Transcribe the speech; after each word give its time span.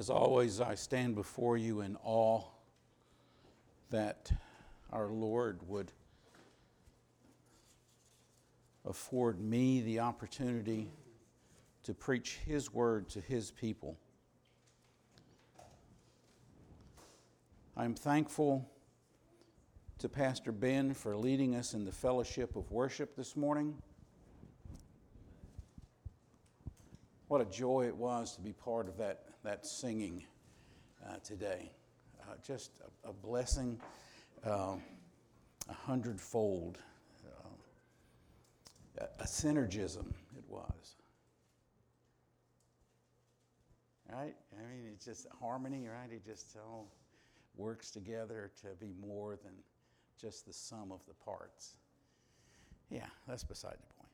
As 0.00 0.08
always, 0.08 0.62
I 0.62 0.76
stand 0.76 1.14
before 1.14 1.58
you 1.58 1.82
in 1.82 1.94
awe 2.02 2.40
that 3.90 4.32
our 4.90 5.08
Lord 5.08 5.60
would 5.68 5.92
afford 8.86 9.38
me 9.38 9.82
the 9.82 10.00
opportunity 10.00 10.90
to 11.82 11.92
preach 11.92 12.38
His 12.46 12.72
word 12.72 13.10
to 13.10 13.20
His 13.20 13.50
people. 13.50 13.98
I'm 17.76 17.94
thankful 17.94 18.66
to 19.98 20.08
Pastor 20.08 20.50
Ben 20.50 20.94
for 20.94 21.14
leading 21.14 21.54
us 21.54 21.74
in 21.74 21.84
the 21.84 21.92
fellowship 21.92 22.56
of 22.56 22.70
worship 22.70 23.16
this 23.16 23.36
morning. 23.36 23.76
What 27.28 27.42
a 27.42 27.44
joy 27.44 27.84
it 27.86 27.94
was 27.94 28.34
to 28.36 28.40
be 28.40 28.54
part 28.54 28.88
of 28.88 28.96
that, 28.96 29.26
that 29.44 29.66
singing 29.66 30.24
uh, 31.06 31.16
today. 31.24 31.70
Uh, 32.22 32.34
just 32.46 32.72
a, 33.04 33.10
a 33.10 33.12
blessing, 33.12 33.80
uh, 34.46 34.76
a 35.68 35.72
hundredfold, 35.72 36.78
uh, 37.26 37.48
a, 38.98 39.22
a 39.22 39.26
synergism 39.26 40.06
it 40.36 40.44
was. 40.48 40.96
Right? 44.12 44.34
I 44.52 44.72
mean, 44.72 44.90
it's 44.92 45.04
just 45.04 45.26
harmony, 45.40 45.86
right? 45.86 46.10
It 46.12 46.24
just 46.26 46.56
all 46.56 46.90
works 47.56 47.90
together 47.90 48.50
to 48.62 48.68
be 48.80 48.92
more 49.00 49.36
than 49.36 49.52
just 50.20 50.46
the 50.46 50.52
sum 50.52 50.90
of 50.92 51.00
the 51.06 51.14
parts. 51.14 51.76
Yeah, 52.90 53.06
that's 53.28 53.44
beside 53.44 53.74
the 53.74 53.94
point. 53.96 54.10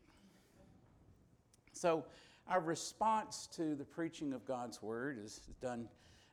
So, 1.73 2.05
our 2.49 2.61
response 2.61 3.49
to 3.57 3.75
the 3.75 3.85
preaching 3.85 4.33
of 4.33 4.45
God's 4.47 4.81
word 4.81 5.19
is 5.23 5.41
done 5.61 5.89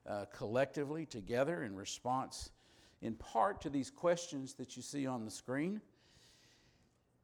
uh, 0.07 0.25
collectively 0.31 1.05
together 1.05 1.63
in 1.63 1.75
response, 1.75 2.51
in 3.01 3.15
part, 3.15 3.61
to 3.61 3.69
these 3.69 3.89
questions 3.89 4.53
that 4.55 4.75
you 4.75 4.83
see 4.83 5.07
on 5.07 5.25
the 5.25 5.31
screen. 5.31 5.81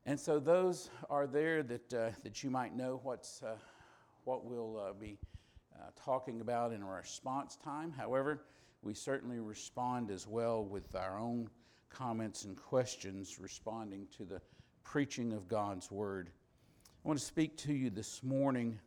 And 0.05 0.19
so, 0.19 0.39
those 0.39 0.89
are 1.09 1.28
there 1.28 1.61
that, 1.61 1.94
uh, 1.94 2.09
that 2.23 2.44
you 2.44 2.50
might 2.50 2.75
know 2.75 3.00
what's, 3.03 3.44
uh, 3.44 3.55
what 4.23 4.45
we'll 4.45 4.80
uh, 4.80 4.94
be 4.94 5.19
uh, 5.75 5.89
talking 6.03 6.41
about 6.41 6.73
in 6.73 6.81
our 6.81 6.97
response 6.97 7.58
time. 7.58 7.94
However, 7.95 8.41
we 8.81 8.95
certainly 8.95 9.39
respond 9.39 10.09
as 10.09 10.25
well 10.25 10.63
with 10.63 10.95
our 10.95 11.19
own 11.19 11.50
comments 11.89 12.45
and 12.45 12.58
questions 12.58 13.39
responding 13.39 14.08
to 14.17 14.23
the 14.23 14.41
preaching 14.83 15.31
of 15.33 15.47
God's 15.47 15.91
word. 15.91 16.31
I 17.03 17.08
want 17.08 17.19
to 17.19 17.25
speak 17.25 17.56
to 17.58 17.73
you 17.73 17.89
this 17.89 18.23
morning 18.23 18.80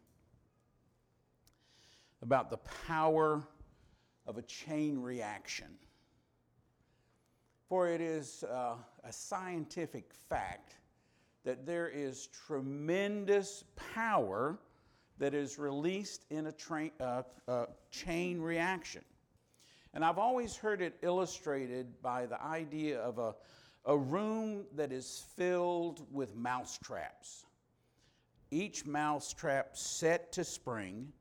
about 2.22 2.50
the 2.50 2.58
power 2.86 3.42
of 4.26 4.38
a 4.38 4.42
chain 4.42 4.98
reaction. 4.98 5.66
For 7.68 7.88
it 7.88 8.00
is 8.00 8.44
uh, 8.44 8.76
a 9.04 9.12
scientific 9.12 10.12
fact 10.28 10.76
that 11.44 11.66
there 11.66 11.88
is 11.88 12.28
tremendous 12.46 13.64
power 13.94 14.58
that 15.18 15.34
is 15.34 15.58
released 15.58 16.24
in 16.30 16.46
a 16.46 16.52
tra- 16.52 16.90
uh, 17.00 17.22
uh, 17.48 17.66
chain 17.90 18.40
reaction. 18.40 19.02
And 19.94 20.04
I've 20.04 20.18
always 20.18 20.56
heard 20.56 20.80
it 20.80 20.96
illustrated 21.02 22.00
by 22.02 22.26
the 22.26 22.40
idea 22.42 23.00
of 23.00 23.18
a, 23.18 23.34
a 23.84 23.96
room 23.96 24.64
that 24.74 24.92
is 24.92 25.24
filled 25.36 26.06
with 26.12 26.34
mousetraps. 26.36 27.44
each 28.50 28.84
mousetrap 28.86 29.76
set 29.76 30.30
to 30.32 30.44
spring. 30.44 31.12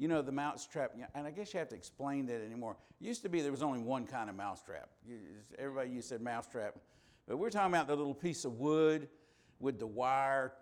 You 0.00 0.08
know, 0.08 0.22
the 0.22 0.32
mouse 0.32 0.66
trap, 0.66 0.92
and 1.14 1.26
I 1.26 1.30
guess 1.30 1.52
you 1.52 1.58
have 1.58 1.68
to 1.68 1.74
explain 1.74 2.24
that 2.24 2.42
anymore. 2.42 2.78
It 3.02 3.06
used 3.06 3.20
to 3.24 3.28
be 3.28 3.42
there 3.42 3.50
was 3.50 3.62
only 3.62 3.80
one 3.80 4.06
kind 4.06 4.30
of 4.30 4.34
mouse 4.34 4.62
trap. 4.62 4.88
Everybody 5.58 5.90
used 5.90 6.08
to 6.08 6.16
say 6.16 6.24
mouse 6.24 6.48
trap. 6.48 6.74
But 7.28 7.36
we're 7.36 7.50
talking 7.50 7.74
about 7.74 7.86
the 7.86 7.96
little 7.96 8.14
piece 8.14 8.46
of 8.46 8.54
wood 8.54 9.08
with 9.58 9.78
the 9.78 9.86
wire 9.86 10.54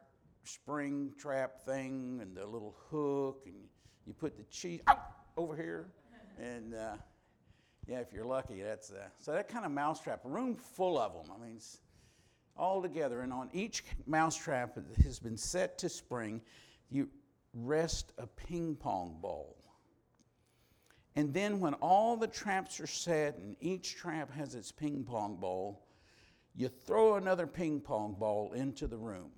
spring 0.43 1.13
trap 1.17 1.61
thing 1.65 2.19
and 2.21 2.37
the 2.37 2.45
little 2.45 2.75
hook, 2.91 3.45
and 3.47 3.55
you 4.09 4.13
put 4.13 4.37
the 4.37 4.43
cheese 4.51 4.81
over 5.37 5.55
here. 5.55 5.87
And 6.41 6.75
uh, 6.75 6.97
yeah, 7.87 8.01
if 8.01 8.13
you're 8.13 8.27
lucky, 8.27 8.61
that's 8.61 8.91
uh, 8.91 9.07
so 9.21 9.31
that 9.31 9.49
kind 9.49 9.65
of 9.65 9.71
mouse 9.71 10.01
trap, 10.01 10.25
a 10.25 10.29
room 10.29 10.57
full 10.57 10.99
of 10.99 11.13
them. 11.13 11.33
I 11.33 11.47
mean, 11.47 11.61
all 12.57 12.83
together, 12.83 13.21
and 13.21 13.33
on 13.33 13.51
each 13.53 13.85
mousetrap 14.05 14.75
that 14.75 14.85
has 15.05 15.21
been 15.21 15.37
set 15.37 15.79
to 15.79 15.89
spring, 15.89 16.41
you 16.91 17.09
rest 17.65 18.13
a 18.19 18.27
ping 18.27 18.77
pong 18.77 19.19
ball. 19.21 19.57
And 21.17 21.35
then, 21.35 21.59
when 21.59 21.75
all 21.75 22.17
the 22.17 22.27
traps 22.27 22.79
are 22.81 22.87
set 22.87 23.39
and 23.39 23.57
each 23.61 23.97
trap 23.97 24.33
has 24.33 24.55
its 24.55 24.71
ping 24.71 25.05
pong 25.05 25.37
ball, 25.37 25.87
you 26.55 26.69
throw 26.69 27.17
another 27.17 27.47
ping 27.47 27.81
pong 27.81 28.17
ball 28.19 28.53
into 28.53 28.87
the 28.87 28.97
room 28.97 29.31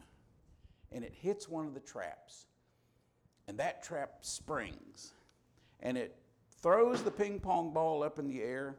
and 0.92 1.04
it 1.04 1.12
hits 1.14 1.48
one 1.48 1.66
of 1.66 1.74
the 1.74 1.80
traps. 1.80 2.46
And 3.48 3.58
that 3.58 3.82
trap 3.82 4.18
springs 4.22 5.12
and 5.80 5.96
it 5.96 6.16
throws 6.62 7.02
the 7.02 7.10
ping 7.10 7.40
pong 7.40 7.72
ball 7.72 8.02
up 8.02 8.18
in 8.18 8.26
the 8.26 8.42
air 8.42 8.76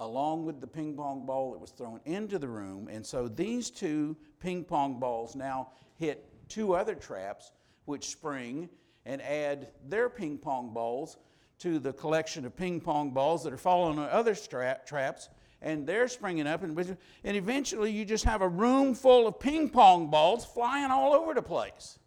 along 0.00 0.46
with 0.46 0.60
the 0.60 0.66
ping 0.66 0.96
pong 0.96 1.26
ball 1.26 1.52
that 1.52 1.58
was 1.58 1.70
thrown 1.70 2.00
into 2.06 2.38
the 2.38 2.48
room. 2.48 2.88
And 2.90 3.04
so 3.04 3.28
these 3.28 3.70
two 3.70 4.16
ping 4.40 4.64
pong 4.64 4.98
balls 4.98 5.36
now 5.36 5.68
hit 5.96 6.26
two 6.48 6.74
other 6.74 6.94
traps, 6.94 7.52
which 7.90 8.08
spring 8.08 8.70
and 9.04 9.20
add 9.20 9.68
their 9.88 10.08
ping 10.08 10.38
pong 10.38 10.72
balls 10.72 11.18
to 11.58 11.78
the 11.78 11.92
collection 11.92 12.46
of 12.46 12.56
ping 12.56 12.80
pong 12.80 13.10
balls 13.10 13.42
that 13.44 13.52
are 13.52 13.58
falling 13.58 13.98
on 13.98 14.08
other 14.08 14.34
traps. 14.34 15.28
And 15.60 15.86
they're 15.86 16.08
springing 16.08 16.46
up, 16.46 16.62
and, 16.62 16.96
and 17.24 17.36
eventually 17.36 17.90
you 17.90 18.06
just 18.06 18.24
have 18.24 18.40
a 18.40 18.48
room 18.48 18.94
full 18.94 19.26
of 19.26 19.38
ping 19.38 19.68
pong 19.68 20.08
balls 20.08 20.46
flying 20.46 20.90
all 20.90 21.12
over 21.12 21.34
the 21.34 21.42
place. 21.42 21.98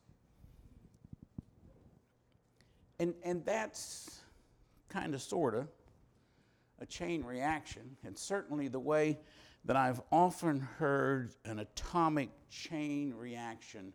And, 2.99 3.13
and 3.23 3.45
that's 3.45 4.21
kind 4.89 5.13
of, 5.13 5.21
sort 5.21 5.53
of, 5.53 5.67
a 6.79 6.85
chain 6.85 7.23
reaction, 7.23 7.97
and 8.05 8.17
certainly 8.17 8.69
the 8.69 8.79
way 8.79 9.19
that 9.65 9.75
I've 9.75 10.01
often 10.11 10.59
heard 10.59 11.31
an 11.45 11.59
atomic 11.59 12.29
chain 12.49 13.13
reaction 13.13 13.93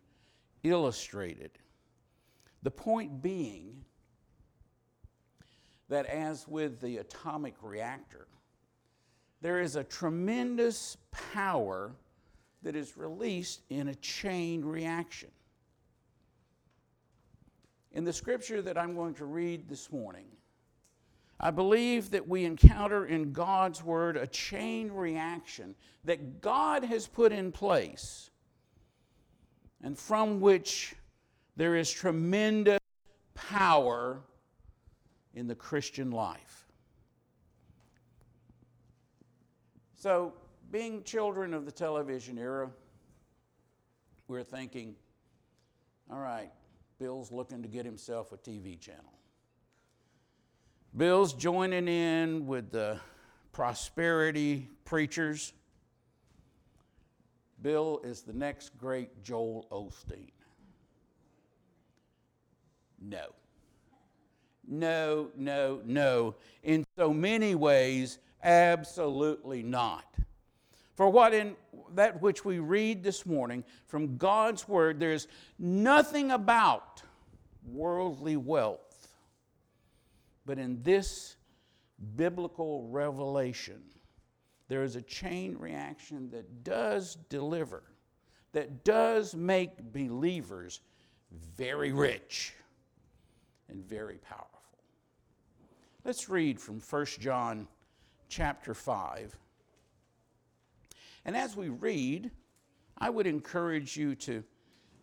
illustrated. 0.63 1.51
The 2.63 2.71
point 2.71 3.21
being 3.21 3.85
that, 5.87 6.05
as 6.05 6.47
with 6.47 6.81
the 6.81 6.97
atomic 6.97 7.55
reactor, 7.61 8.27
there 9.41 9.61
is 9.61 9.75
a 9.75 9.83
tremendous 9.83 10.97
power 11.11 11.93
that 12.61 12.75
is 12.75 12.97
released 12.97 13.61
in 13.69 13.87
a 13.87 13.95
chain 13.95 14.63
reaction. 14.63 15.29
In 17.93 18.03
the 18.03 18.13
scripture 18.13 18.61
that 18.61 18.77
I'm 18.77 18.93
going 18.93 19.15
to 19.15 19.25
read 19.25 19.67
this 19.67 19.91
morning, 19.91 20.27
I 21.39 21.51
believe 21.51 22.11
that 22.11 22.27
we 22.27 22.43
encounter 22.43 23.05
in 23.05 23.31
God's 23.31 23.81
Word 23.81 24.17
a 24.17 24.27
chain 24.27 24.91
reaction 24.91 25.73
that 26.03 26.41
God 26.41 26.83
has 26.83 27.07
put 27.07 27.31
in 27.31 27.51
place 27.51 28.29
and 29.81 29.97
from 29.97 30.41
which 30.41 30.95
there 31.59 31.75
is 31.75 31.91
tremendous 31.91 32.79
power 33.35 34.21
in 35.33 35.45
the 35.45 35.55
Christian 35.55 36.09
life. 36.09 36.65
So, 39.93 40.31
being 40.71 41.03
children 41.03 41.53
of 41.53 41.65
the 41.65 41.71
television 41.73 42.37
era, 42.37 42.69
we're 44.29 44.45
thinking, 44.45 44.95
all 46.09 46.19
right, 46.19 46.49
Bill's 46.97 47.29
looking 47.29 47.61
to 47.61 47.67
get 47.67 47.83
himself 47.83 48.31
a 48.31 48.37
TV 48.37 48.79
channel. 48.79 49.19
Bill's 50.95 51.33
joining 51.33 51.89
in 51.89 52.47
with 52.47 52.71
the 52.71 53.01
prosperity 53.51 54.69
preachers. 54.85 55.51
Bill 57.61 57.99
is 58.05 58.21
the 58.21 58.31
next 58.31 58.77
great 58.77 59.25
Joel 59.25 59.67
Osteen. 59.73 60.31
No. 63.01 63.27
No, 64.67 65.29
no, 65.35 65.81
no. 65.85 66.35
In 66.63 66.85
so 66.97 67.11
many 67.13 67.55
ways, 67.55 68.19
absolutely 68.43 69.63
not. 69.63 70.05
For 70.95 71.09
what 71.09 71.33
in 71.33 71.55
that 71.95 72.21
which 72.21 72.43
we 72.43 72.59
read 72.59 73.03
this 73.03 73.25
morning 73.25 73.63
from 73.87 74.17
God's 74.17 74.67
Word, 74.67 74.99
there's 74.99 75.27
nothing 75.57 76.31
about 76.31 77.01
worldly 77.65 78.37
wealth 78.37 78.89
but 80.49 80.57
in 80.57 80.81
this 80.81 81.35
biblical 82.15 82.87
revelation, 82.89 83.83
there 84.67 84.81
is 84.81 84.95
a 84.95 85.01
chain 85.03 85.55
reaction 85.59 86.31
that 86.31 86.63
does 86.63 87.19
deliver, 87.29 87.83
that 88.53 88.83
does 88.83 89.35
make 89.35 89.93
believers 89.93 90.81
very 91.55 91.91
rich 91.91 92.55
and 93.69 93.83
very 93.87 94.17
powerful. 94.17 94.59
Let's 96.03 96.29
read 96.29 96.59
from 96.59 96.79
1 96.79 97.05
John 97.19 97.67
chapter 98.29 98.73
5. 98.73 99.37
And 101.25 101.35
as 101.35 101.55
we 101.55 101.69
read, 101.69 102.31
I 102.97 103.09
would 103.09 103.27
encourage 103.27 103.97
you 103.97 104.15
to 104.15 104.43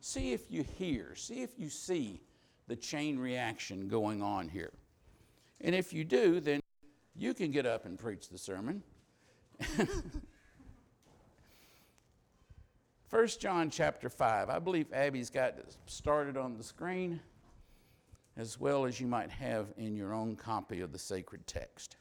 see 0.00 0.32
if 0.32 0.50
you 0.50 0.62
hear, 0.62 1.14
see 1.14 1.42
if 1.42 1.58
you 1.58 1.68
see 1.68 2.20
the 2.66 2.76
chain 2.76 3.18
reaction 3.18 3.88
going 3.88 4.22
on 4.22 4.48
here. 4.48 4.72
And 5.60 5.74
if 5.74 5.92
you 5.92 6.04
do, 6.04 6.40
then 6.40 6.60
you 7.14 7.34
can 7.34 7.50
get 7.50 7.66
up 7.66 7.84
and 7.84 7.98
preach 7.98 8.28
the 8.28 8.38
sermon. 8.38 8.82
1 13.10 13.26
John 13.38 13.70
chapter 13.70 14.10
5. 14.10 14.50
I 14.50 14.58
believe 14.58 14.92
Abby's 14.92 15.30
got 15.30 15.54
started 15.86 16.36
on 16.36 16.56
the 16.56 16.64
screen 16.64 17.20
as 18.36 18.60
well 18.60 18.84
as 18.84 19.00
you 19.00 19.06
might 19.06 19.30
have 19.30 19.66
in 19.76 19.96
your 19.96 20.12
own 20.12 20.36
copy 20.36 20.80
of 20.80 20.92
the 20.92 20.98
sacred 20.98 21.46
text. 21.46 21.96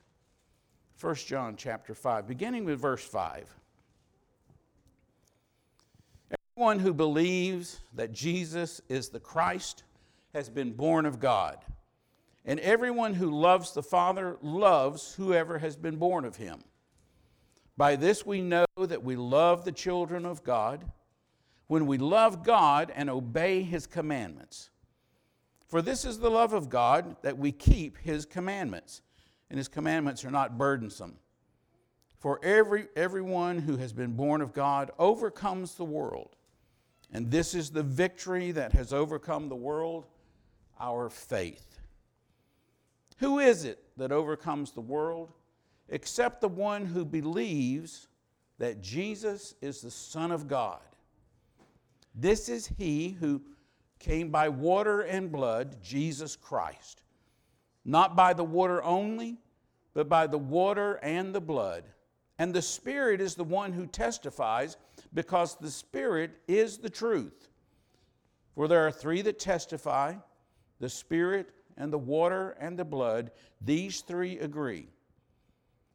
1 1.00 1.16
John 1.16 1.56
chapter 1.56 1.94
5, 1.94 2.28
beginning 2.28 2.66
with 2.66 2.80
verse 2.80 3.04
5. 3.04 3.54
Everyone 6.56 6.80
who 6.80 6.94
believes 6.94 7.80
that 7.94 8.12
Jesus 8.12 8.82
is 8.90 9.10
the 9.10 9.20
Christ 9.20 9.84
has 10.34 10.50
been 10.50 10.72
born 10.72 11.06
of 11.06 11.20
God. 11.20 11.58
And 12.46 12.60
everyone 12.60 13.16
who 13.16 13.30
loves 13.30 13.74
the 13.74 13.84
Father 13.84 14.38
loves 14.42 15.16
whoever 15.16 15.60
has 15.60 15.76
been 15.76 15.96
born 15.96 16.26
of 16.26 16.36
him. 16.36 16.60
By 17.78 17.96
this 17.96 18.26
we 18.26 18.42
know 18.42 18.66
that 18.78 19.04
we 19.04 19.16
love 19.16 19.66
the 19.66 19.72
children 19.72 20.26
of 20.26 20.44
God 20.44 20.86
when 21.68 21.88
we 21.88 21.98
love 21.98 22.44
God 22.44 22.92
and 22.96 23.10
obey 23.10 23.64
his 23.64 23.88
commandments. 23.88 24.70
For 25.76 25.82
this 25.82 26.06
is 26.06 26.20
the 26.20 26.32
love 26.32 26.54
of 26.54 26.70
God 26.70 27.18
that 27.22 27.38
we 27.38 27.52
keep 27.52 27.98
his 27.98 28.26
commandments, 28.26 29.02
and 29.50 29.58
his 29.58 29.68
commandments 29.68 30.24
are 30.24 30.32
not 30.32 30.58
burdensome. 30.58 31.18
For 32.18 32.40
every, 32.46 32.88
everyone 32.96 33.60
who 33.60 33.76
has 33.76 33.92
been 33.92 34.14
born 34.14 34.42
of 34.42 34.54
God 34.54 34.92
overcomes 34.98 35.76
the 35.76 35.84
world. 35.84 36.38
And 37.12 37.30
this 37.30 37.54
is 37.54 37.72
the 37.72 37.84
victory 37.84 38.54
that 38.54 38.72
has 38.72 38.94
overcome 38.94 39.50
the 39.50 39.58
world, 39.58 40.06
our 40.80 41.10
faith. 41.10 41.82
Who 43.18 43.40
is 43.40 43.66
it 43.66 43.84
that 43.98 44.14
overcomes 44.14 44.72
the 44.72 44.80
world? 44.80 45.34
Except 45.90 46.40
the 46.40 46.48
one 46.48 46.86
who 46.86 47.04
believes 47.04 48.08
that 48.60 48.82
Jesus 48.82 49.56
is 49.62 49.82
the 49.82 49.92
Son 49.92 50.32
of 50.32 50.48
God. 50.48 50.80
This 52.16 52.48
is 52.48 52.72
he 52.78 53.18
who 53.20 53.42
came 54.00 54.30
by 54.30 54.50
water 54.50 55.02
and 55.02 55.32
blood, 55.32 55.78
Jesus 55.82 56.36
Christ. 56.36 57.04
Not 57.84 58.16
by 58.16 58.34
the 58.34 58.44
water 58.44 58.84
only, 58.84 59.38
but 59.94 60.10
by 60.10 60.28
the 60.28 60.38
water 60.38 61.00
and 61.02 61.34
the 61.34 61.42
blood. 61.42 61.86
And 62.38 62.54
the 62.54 62.62
Spirit 62.62 63.22
is 63.22 63.36
the 63.36 63.44
one 63.44 63.72
who 63.72 63.86
testifies, 63.86 64.78
because 65.14 65.56
the 65.56 65.72
Spirit 65.72 66.32
is 66.48 66.78
the 66.78 66.90
truth. 66.90 67.50
For 68.56 68.68
there 68.68 68.86
are 68.86 68.92
three 68.92 69.22
that 69.22 69.40
testify 69.40 70.16
the 70.80 70.90
Spirit 70.90 71.50
and 71.78 71.92
the 71.92 71.98
water 71.98 72.56
and 72.60 72.78
the 72.78 72.86
blood. 72.86 73.32
These 73.62 74.02
three 74.02 74.40
agree. 74.40 74.88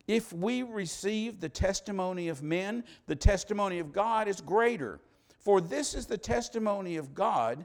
If 0.07 0.33
we 0.33 0.63
receive 0.63 1.41
the 1.41 1.49
testimony 1.49 2.29
of 2.29 2.43
men, 2.43 2.85
the 3.07 3.17
testimony 3.17 3.79
of 3.79 3.93
God 3.93 4.27
is 4.27 4.41
greater. 4.41 5.01
For 5.39 5.61
this 5.61 5.95
is 5.95 6.07
the 6.07 6.19
testimony 6.19 6.97
of 6.97 7.15
God 7.15 7.65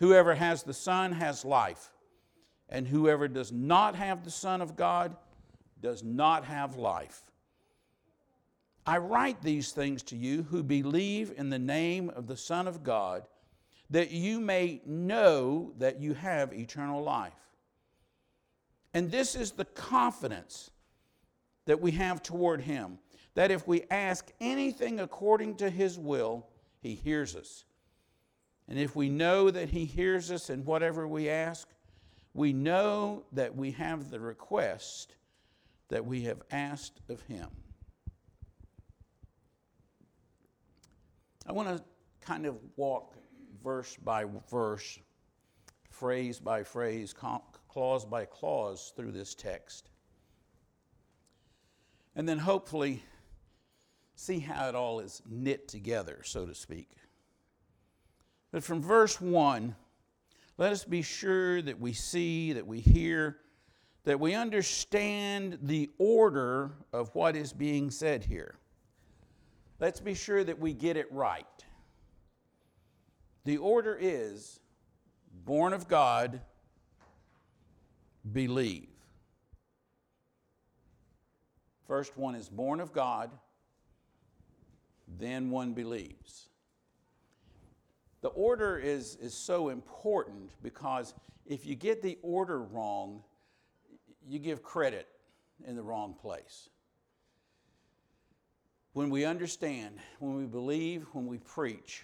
Whoever 0.00 0.34
has 0.34 0.62
the 0.62 0.74
Son 0.74 1.12
has 1.12 1.44
life, 1.44 1.92
and 2.68 2.88
whoever 2.88 3.28
does 3.28 3.52
not 3.52 3.94
have 3.94 4.24
the 4.24 4.30
Son 4.30 4.62
of 4.62 4.74
God 4.74 5.14
does 5.80 6.02
not 6.02 6.44
have 6.44 6.76
life. 6.76 7.22
I 8.86 8.96
write 8.96 9.42
these 9.42 9.72
things 9.72 10.02
to 10.04 10.16
you 10.16 10.42
who 10.44 10.62
believe 10.62 11.32
in 11.36 11.50
the 11.50 11.58
name 11.58 12.10
of 12.10 12.26
the 12.26 12.36
Son 12.36 12.66
of 12.66 12.82
God, 12.82 13.24
that 13.90 14.10
you 14.10 14.40
may 14.40 14.80
know 14.86 15.72
that 15.78 16.00
you 16.00 16.14
have 16.14 16.52
eternal 16.54 17.02
life. 17.02 17.32
And 18.94 19.10
this 19.10 19.34
is 19.34 19.52
the 19.52 19.66
confidence 19.66 20.70
that 21.66 21.80
we 21.80 21.90
have 21.92 22.22
toward 22.22 22.62
Him, 22.62 22.98
that 23.34 23.50
if 23.50 23.68
we 23.68 23.84
ask 23.90 24.30
anything 24.40 24.98
according 24.98 25.56
to 25.56 25.68
His 25.68 25.98
will, 25.98 26.46
He 26.80 26.94
hears 26.94 27.36
us. 27.36 27.64
And 28.70 28.78
if 28.78 28.94
we 28.94 29.08
know 29.08 29.50
that 29.50 29.68
He 29.68 29.84
hears 29.84 30.30
us 30.30 30.48
in 30.48 30.64
whatever 30.64 31.06
we 31.06 31.28
ask, 31.28 31.68
we 32.32 32.52
know 32.52 33.24
that 33.32 33.56
we 33.56 33.72
have 33.72 34.10
the 34.10 34.20
request 34.20 35.16
that 35.88 36.06
we 36.06 36.22
have 36.22 36.40
asked 36.52 37.00
of 37.08 37.20
Him. 37.22 37.48
I 41.46 41.52
want 41.52 41.68
to 41.68 41.82
kind 42.20 42.46
of 42.46 42.56
walk 42.76 43.12
verse 43.64 43.96
by 44.04 44.24
verse, 44.48 45.00
phrase 45.90 46.38
by 46.38 46.62
phrase, 46.62 47.12
clause 47.68 48.04
by 48.04 48.24
clause 48.24 48.92
through 48.94 49.10
this 49.10 49.34
text. 49.34 49.90
And 52.14 52.28
then 52.28 52.38
hopefully 52.38 53.02
see 54.14 54.38
how 54.38 54.68
it 54.68 54.76
all 54.76 55.00
is 55.00 55.22
knit 55.28 55.66
together, 55.66 56.20
so 56.22 56.46
to 56.46 56.54
speak. 56.54 56.90
But 58.52 58.64
from 58.64 58.82
verse 58.82 59.20
1, 59.20 59.74
let 60.58 60.72
us 60.72 60.84
be 60.84 61.02
sure 61.02 61.62
that 61.62 61.80
we 61.80 61.92
see, 61.92 62.52
that 62.52 62.66
we 62.66 62.80
hear, 62.80 63.38
that 64.04 64.20
we 64.20 64.34
understand 64.34 65.58
the 65.62 65.90
order 65.98 66.72
of 66.92 67.14
what 67.14 67.36
is 67.36 67.52
being 67.52 67.90
said 67.90 68.24
here. 68.24 68.56
Let's 69.78 70.00
be 70.00 70.14
sure 70.14 70.44
that 70.44 70.58
we 70.58 70.74
get 70.74 70.96
it 70.96 71.10
right. 71.12 71.46
The 73.44 73.56
order 73.56 73.96
is 73.98 74.60
born 75.46 75.72
of 75.72 75.88
God, 75.88 76.42
believe. 78.30 78.88
First 81.86 82.18
one 82.18 82.34
is 82.34 82.48
born 82.48 82.80
of 82.80 82.92
God, 82.92 83.30
then 85.08 85.50
one 85.50 85.72
believes. 85.72 86.49
The 88.22 88.28
order 88.28 88.78
is, 88.78 89.16
is 89.16 89.34
so 89.34 89.70
important 89.70 90.50
because 90.62 91.14
if 91.46 91.66
you 91.66 91.74
get 91.74 92.02
the 92.02 92.18
order 92.22 92.62
wrong, 92.62 93.22
you 94.28 94.38
give 94.38 94.62
credit 94.62 95.08
in 95.66 95.76
the 95.76 95.82
wrong 95.82 96.14
place. 96.14 96.68
When 98.92 99.08
we 99.08 99.24
understand, 99.24 99.96
when 100.18 100.36
we 100.36 100.44
believe, 100.44 101.06
when 101.12 101.26
we 101.26 101.38
preach, 101.38 102.02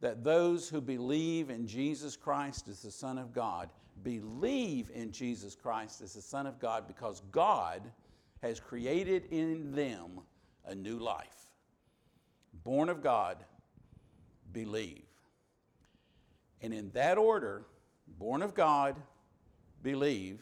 that 0.00 0.22
those 0.22 0.68
who 0.68 0.80
believe 0.80 1.50
in 1.50 1.66
Jesus 1.66 2.16
Christ 2.16 2.68
as 2.68 2.82
the 2.82 2.90
Son 2.90 3.16
of 3.16 3.32
God 3.32 3.70
believe 4.02 4.90
in 4.92 5.10
Jesus 5.10 5.54
Christ 5.54 6.02
as 6.02 6.12
the 6.12 6.20
Son 6.20 6.46
of 6.46 6.58
God 6.58 6.86
because 6.86 7.22
God 7.32 7.80
has 8.42 8.60
created 8.60 9.24
in 9.30 9.72
them 9.72 10.20
a 10.66 10.74
new 10.74 10.98
life. 10.98 11.48
Born 12.64 12.90
of 12.90 13.02
God, 13.02 13.38
believe. 14.54 15.04
And 16.62 16.72
in 16.72 16.90
that 16.92 17.18
order, 17.18 17.66
born 18.18 18.40
of 18.40 18.54
God, 18.54 18.96
believe. 19.82 20.40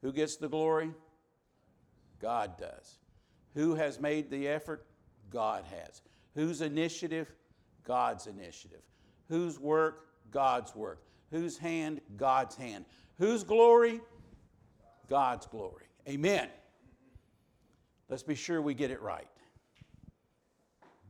Who 0.00 0.12
gets 0.12 0.36
the 0.36 0.48
glory? 0.48 0.90
God 2.18 2.56
does. 2.56 2.98
Who 3.54 3.74
has 3.74 4.00
made 4.00 4.30
the 4.30 4.48
effort? 4.48 4.86
God 5.30 5.64
has. 5.64 6.00
Whose 6.34 6.62
initiative? 6.62 7.30
God's 7.84 8.26
initiative. 8.26 8.80
Whose 9.28 9.58
work? 9.58 10.06
God's 10.30 10.74
work. 10.74 11.02
Whose 11.30 11.58
hand? 11.58 12.00
God's 12.16 12.56
hand. 12.56 12.86
Whose 13.18 13.44
glory? 13.44 14.00
God's 15.10 15.46
glory. 15.46 15.84
Amen. 16.08 16.48
Let's 18.08 18.22
be 18.22 18.34
sure 18.34 18.62
we 18.62 18.74
get 18.74 18.90
it 18.90 19.00
right. 19.02 19.28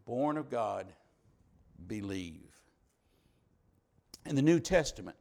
Born 0.05 0.37
of 0.37 0.51
God, 0.51 0.87
believe. 1.87 2.51
In 4.25 4.37
the 4.37 4.43
New 4.43 4.61
Testament, 4.61 5.17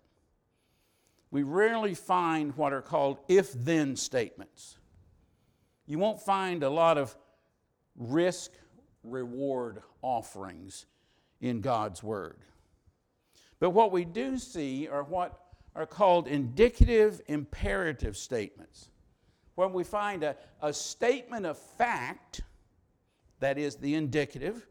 we 1.32 1.44
rarely 1.44 1.96
find 1.96 2.56
what 2.58 2.74
are 2.74 2.82
called 2.82 3.20
if 3.28 3.54
then 3.54 3.96
statements. 3.96 4.78
You 5.86 5.98
won't 5.98 6.22
find 6.22 6.64
a 6.64 6.70
lot 6.70 6.98
of 6.98 7.16
risk 7.96 8.52
reward 9.04 9.82
offerings 10.02 10.86
in 11.40 11.62
God's 11.62 12.04
Word. 12.04 12.38
But 13.60 13.72
what 13.72 13.92
we 13.92 14.06
do 14.06 14.38
see 14.38 14.88
are 14.88 15.04
what 15.04 15.40
are 15.76 15.86
called 15.86 16.28
indicative 16.28 17.22
imperative 17.28 18.18
statements, 18.18 18.90
where 19.56 19.68
we 19.68 19.84
find 19.84 20.24
a, 20.24 20.36
a 20.62 20.74
statement 20.74 21.46
of 21.46 21.58
fact, 21.58 22.42
that 23.40 23.58
is 23.58 23.76
the 23.76 23.96
indicative, 23.96 24.68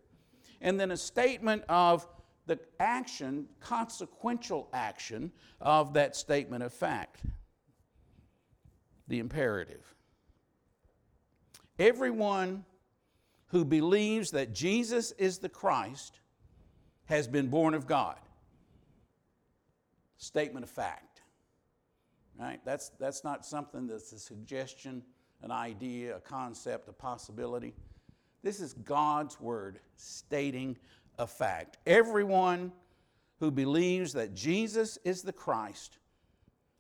and 0.61 0.79
then 0.79 0.91
a 0.91 0.97
statement 0.97 1.63
of 1.69 2.07
the 2.47 2.59
action, 2.79 3.47
consequential 3.61 4.69
action 4.73 5.31
of 5.61 5.95
that 5.95 6.17
statement 6.17 6.63
of 6.63 6.73
fact, 6.73 7.23
the 9.09 9.19
imperative. 9.19 9.95
Everyone 11.79 12.65
who 13.49 13.65
believes 13.65 14.31
that 14.33 14.53
Jesus 14.53 15.13
is 15.13 15.39
the 15.39 15.49
Christ 15.49 16.21
has 17.07 17.27
been 17.27 17.49
born 17.49 17.75
of 17.75 17.87
God. 17.87 18.17
Statement 20.17 20.65
of 20.65 20.71
fact. 20.71 21.23
Right? 22.39 22.61
That's, 22.65 22.91
that's 23.01 23.25
not 23.25 23.45
something 23.45 23.87
that's 23.87 24.13
a 24.13 24.19
suggestion, 24.19 25.03
an 25.43 25.51
idea, 25.51 26.17
a 26.17 26.21
concept, 26.21 26.89
a 26.89 26.93
possibility. 26.93 27.75
This 28.43 28.61
is 28.61 28.73
God's 28.73 29.41
word 29.41 29.81
stating 29.97 30.77
a 31.19 31.27
fact. 31.27 31.77
Everyone 31.87 32.73
who 33.39 33.51
believes 33.51 34.13
that 34.15 34.35
Jesus 34.35 34.99
is 35.05 35.23
the 35.23 35.33
Christ 35.33 35.99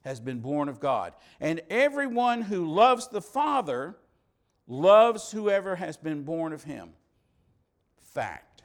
has 0.02 0.20
been 0.20 0.40
born 0.40 0.68
of 0.68 0.80
God. 0.80 1.12
And 1.40 1.60
everyone 1.68 2.42
who 2.42 2.72
loves 2.72 3.08
the 3.08 3.20
Father 3.20 3.96
loves 4.66 5.30
whoever 5.30 5.76
has 5.76 5.96
been 5.96 6.22
born 6.22 6.52
of 6.52 6.64
him. 6.64 6.90
Fact. 7.98 8.62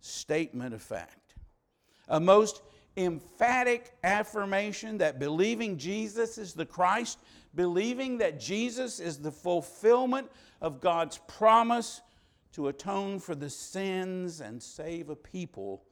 Statement 0.00 0.74
of 0.74 0.82
fact. 0.82 1.34
A 2.08 2.18
most 2.18 2.62
emphatic 2.96 3.92
affirmation 4.02 4.98
that 4.98 5.18
believing 5.18 5.76
Jesus 5.76 6.38
is 6.38 6.54
the 6.54 6.66
Christ, 6.66 7.18
believing 7.54 8.18
that 8.18 8.40
Jesus 8.40 8.98
is 8.98 9.18
the 9.18 9.30
fulfillment 9.30 10.30
of 10.60 10.80
God's 10.80 11.18
promise 11.28 12.00
to 12.52 12.68
atone 12.68 13.18
for 13.18 13.34
the 13.34 13.50
sins 13.50 14.40
and 14.40 14.62
save 14.62 15.10
a 15.10 15.16
people 15.16 15.84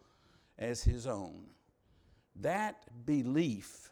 as 0.58 0.82
his 0.82 1.06
own. 1.06 1.44
That 2.40 2.76
belief 3.06 3.90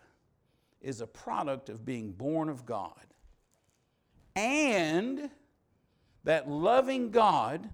is 0.80 1.00
a 1.00 1.06
product 1.06 1.68
of 1.68 1.84
being 1.84 2.12
born 2.12 2.48
of 2.48 2.66
God 2.66 3.06
and 4.36 5.30
that 6.24 6.48
loving 6.48 7.10
God, 7.10 7.68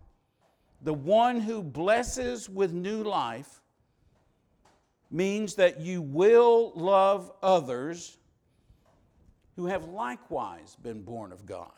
the 0.82 0.94
one 0.94 1.40
who 1.40 1.62
blesses 1.62 2.48
with 2.48 2.72
new 2.72 3.02
life, 3.02 3.60
means 5.10 5.54
that 5.56 5.80
you 5.80 6.02
will 6.02 6.72
love 6.74 7.32
others 7.42 8.18
who 9.56 9.66
have 9.66 9.84
likewise 9.88 10.76
been 10.82 11.02
born 11.02 11.32
of 11.32 11.46
God. 11.46 11.72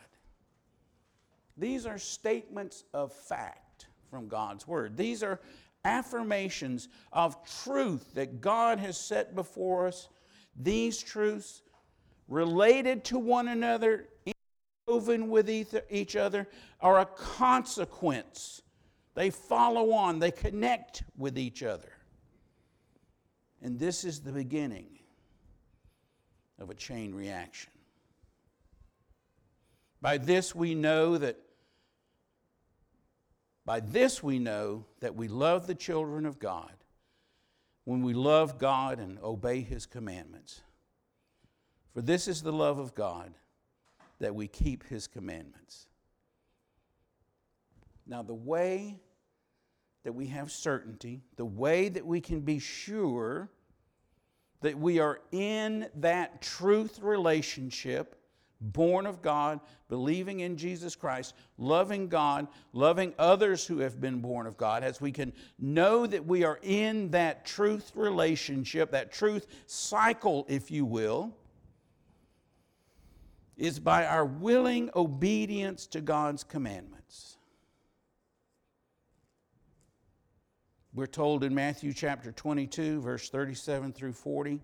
These 1.57 1.85
are 1.85 1.97
statements 1.97 2.83
of 2.93 3.13
fact 3.13 3.87
from 4.09 4.27
God's 4.27 4.67
Word. 4.67 4.97
These 4.97 5.23
are 5.23 5.39
affirmations 5.85 6.87
of 7.11 7.37
truth 7.63 8.13
that 8.15 8.41
God 8.41 8.79
has 8.79 8.97
set 8.97 9.35
before 9.35 9.87
us. 9.87 10.07
These 10.55 11.01
truths 11.01 11.61
related 12.27 13.03
to 13.05 13.19
one 13.19 13.47
another 13.47 14.07
woven 14.87 15.29
with 15.29 15.49
each 15.89 16.15
other 16.15 16.47
are 16.79 16.99
a 16.99 17.05
consequence. 17.05 18.61
They 19.15 19.29
follow 19.29 19.91
on, 19.91 20.19
they 20.19 20.31
connect 20.31 21.03
with 21.17 21.37
each 21.37 21.63
other. 21.63 21.91
And 23.61 23.79
this 23.79 24.03
is 24.03 24.21
the 24.21 24.31
beginning 24.31 24.99
of 26.59 26.69
a 26.69 26.73
chain 26.73 27.13
reaction. 27.13 27.71
By 30.01 30.17
this 30.17 30.53
we 30.53 30.75
know 30.75 31.17
that 31.17 31.39
by 33.65 33.79
this 33.79 34.21
we 34.21 34.39
know 34.39 34.85
that 34.99 35.15
we 35.15 35.27
love 35.27 35.67
the 35.67 35.75
children 35.75 36.25
of 36.25 36.39
God 36.39 36.73
when 37.85 38.01
we 38.01 38.13
love 38.13 38.57
God 38.57 38.99
and 38.99 39.19
obey 39.19 39.61
his 39.61 39.85
commandments. 39.85 40.61
For 41.93 42.01
this 42.01 42.27
is 42.27 42.41
the 42.41 42.53
love 42.53 42.79
of 42.79 42.95
God 42.95 43.33
that 44.19 44.33
we 44.33 44.47
keep 44.47 44.87
his 44.87 45.07
commandments. 45.07 45.87
Now, 48.05 48.23
the 48.23 48.33
way 48.33 48.99
that 50.03 50.13
we 50.13 50.27
have 50.27 50.51
certainty, 50.51 51.21
the 51.37 51.45
way 51.45 51.89
that 51.89 52.05
we 52.05 52.19
can 52.19 52.41
be 52.41 52.59
sure 52.59 53.49
that 54.61 54.77
we 54.77 54.99
are 54.99 55.19
in 55.31 55.87
that 55.95 56.41
truth 56.41 56.99
relationship, 57.01 58.15
born 58.63 59.05
of 59.05 59.21
God, 59.21 59.59
believing 59.89 60.39
in 60.39 60.57
Jesus 60.57 60.95
Christ, 60.95 61.35
loving 61.57 62.07
God, 62.07 62.47
loving 62.71 63.13
others 63.19 63.67
who 63.67 63.79
have 63.79 63.99
been 63.99 64.19
born 64.19 64.47
of 64.47 64.57
God, 64.57 64.83
as 64.83 65.01
we 65.01 65.11
can 65.11 65.33
know 65.59 66.07
that 66.07 66.25
we 66.25 66.43
are 66.43 66.59
in 66.63 67.11
that 67.11 67.45
truth 67.45 67.91
relationship, 67.95 68.91
that 68.91 69.11
truth 69.11 69.47
cycle, 69.67 70.45
if 70.47 70.71
you 70.71 70.85
will, 70.85 71.35
is 73.57 73.79
by 73.79 74.05
our 74.05 74.25
willing 74.25 74.89
obedience 74.95 75.85
to 75.87 76.01
God's 76.01 76.43
commandments. 76.43 77.37
We're 80.95 81.07
told 81.07 81.43
in 81.43 81.53
Matthew 81.53 81.91
chapter 81.91 82.31
22, 82.31 83.01
verse 83.01 83.29
37 83.29 83.93
through 83.93 84.13
40, 84.13 84.61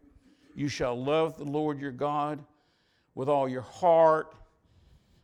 you 0.56 0.68
shall 0.68 1.02
love 1.02 1.38
the 1.38 1.44
Lord 1.44 1.80
your 1.80 1.92
God 1.92 2.44
with 3.20 3.28
all 3.28 3.50
your 3.50 3.64
heart, 3.64 4.34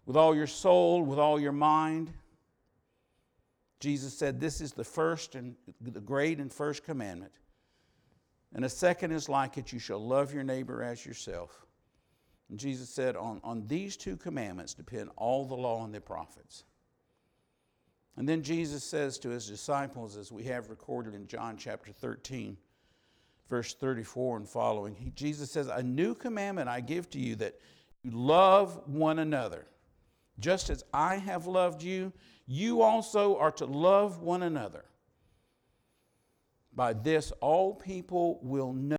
with 0.05 0.17
all 0.17 0.35
your 0.35 0.47
soul, 0.47 1.01
with 1.01 1.17
all 1.17 1.39
your 1.39 1.53
mind. 1.53 2.11
Jesus 3.79 4.13
said, 4.13 4.37
This 4.37 4.59
is 4.59 4.73
the 4.73 4.83
first 4.83 5.33
and 5.35 5.55
the 5.79 6.01
great 6.01 6.39
and 6.39 6.51
first 6.51 6.83
commandment. 6.83 7.31
And 8.53 8.65
a 8.65 8.69
second 8.69 9.13
is 9.13 9.29
like 9.29 9.57
it 9.57 9.71
you 9.71 9.79
shall 9.79 10.05
love 10.05 10.33
your 10.33 10.43
neighbor 10.43 10.83
as 10.83 11.05
yourself. 11.05 11.65
And 12.49 12.59
Jesus 12.59 12.89
said, 12.89 13.15
on, 13.15 13.39
on 13.45 13.65
these 13.65 13.95
two 13.95 14.17
commandments 14.17 14.73
depend 14.73 15.09
all 15.15 15.45
the 15.45 15.55
law 15.55 15.85
and 15.85 15.95
the 15.95 16.01
prophets. 16.01 16.65
And 18.17 18.27
then 18.27 18.43
Jesus 18.43 18.83
says 18.83 19.17
to 19.19 19.29
his 19.29 19.47
disciples, 19.47 20.17
as 20.17 20.33
we 20.33 20.43
have 20.43 20.69
recorded 20.69 21.15
in 21.15 21.27
John 21.27 21.55
chapter 21.55 21.93
13, 21.93 22.57
verse 23.49 23.73
34 23.73 24.35
and 24.35 24.49
following, 24.49 24.95
he, 24.95 25.11
Jesus 25.11 25.49
says, 25.49 25.67
A 25.67 25.81
new 25.81 26.13
commandment 26.13 26.67
I 26.67 26.81
give 26.81 27.09
to 27.11 27.19
you 27.19 27.35
that 27.37 27.55
love 28.13 28.81
one 28.85 29.19
another. 29.19 29.65
Just 30.39 30.69
as 30.69 30.83
I 30.93 31.15
have 31.17 31.47
loved 31.47 31.81
you, 31.81 32.12
you 32.45 32.81
also 32.81 33.38
are 33.38 33.51
to 33.53 33.65
love 33.65 34.21
one 34.21 34.43
another. 34.43 34.85
By 36.74 36.93
this, 36.93 37.31
all 37.41 37.74
people 37.74 38.39
will 38.41 38.74
know 38.74 38.97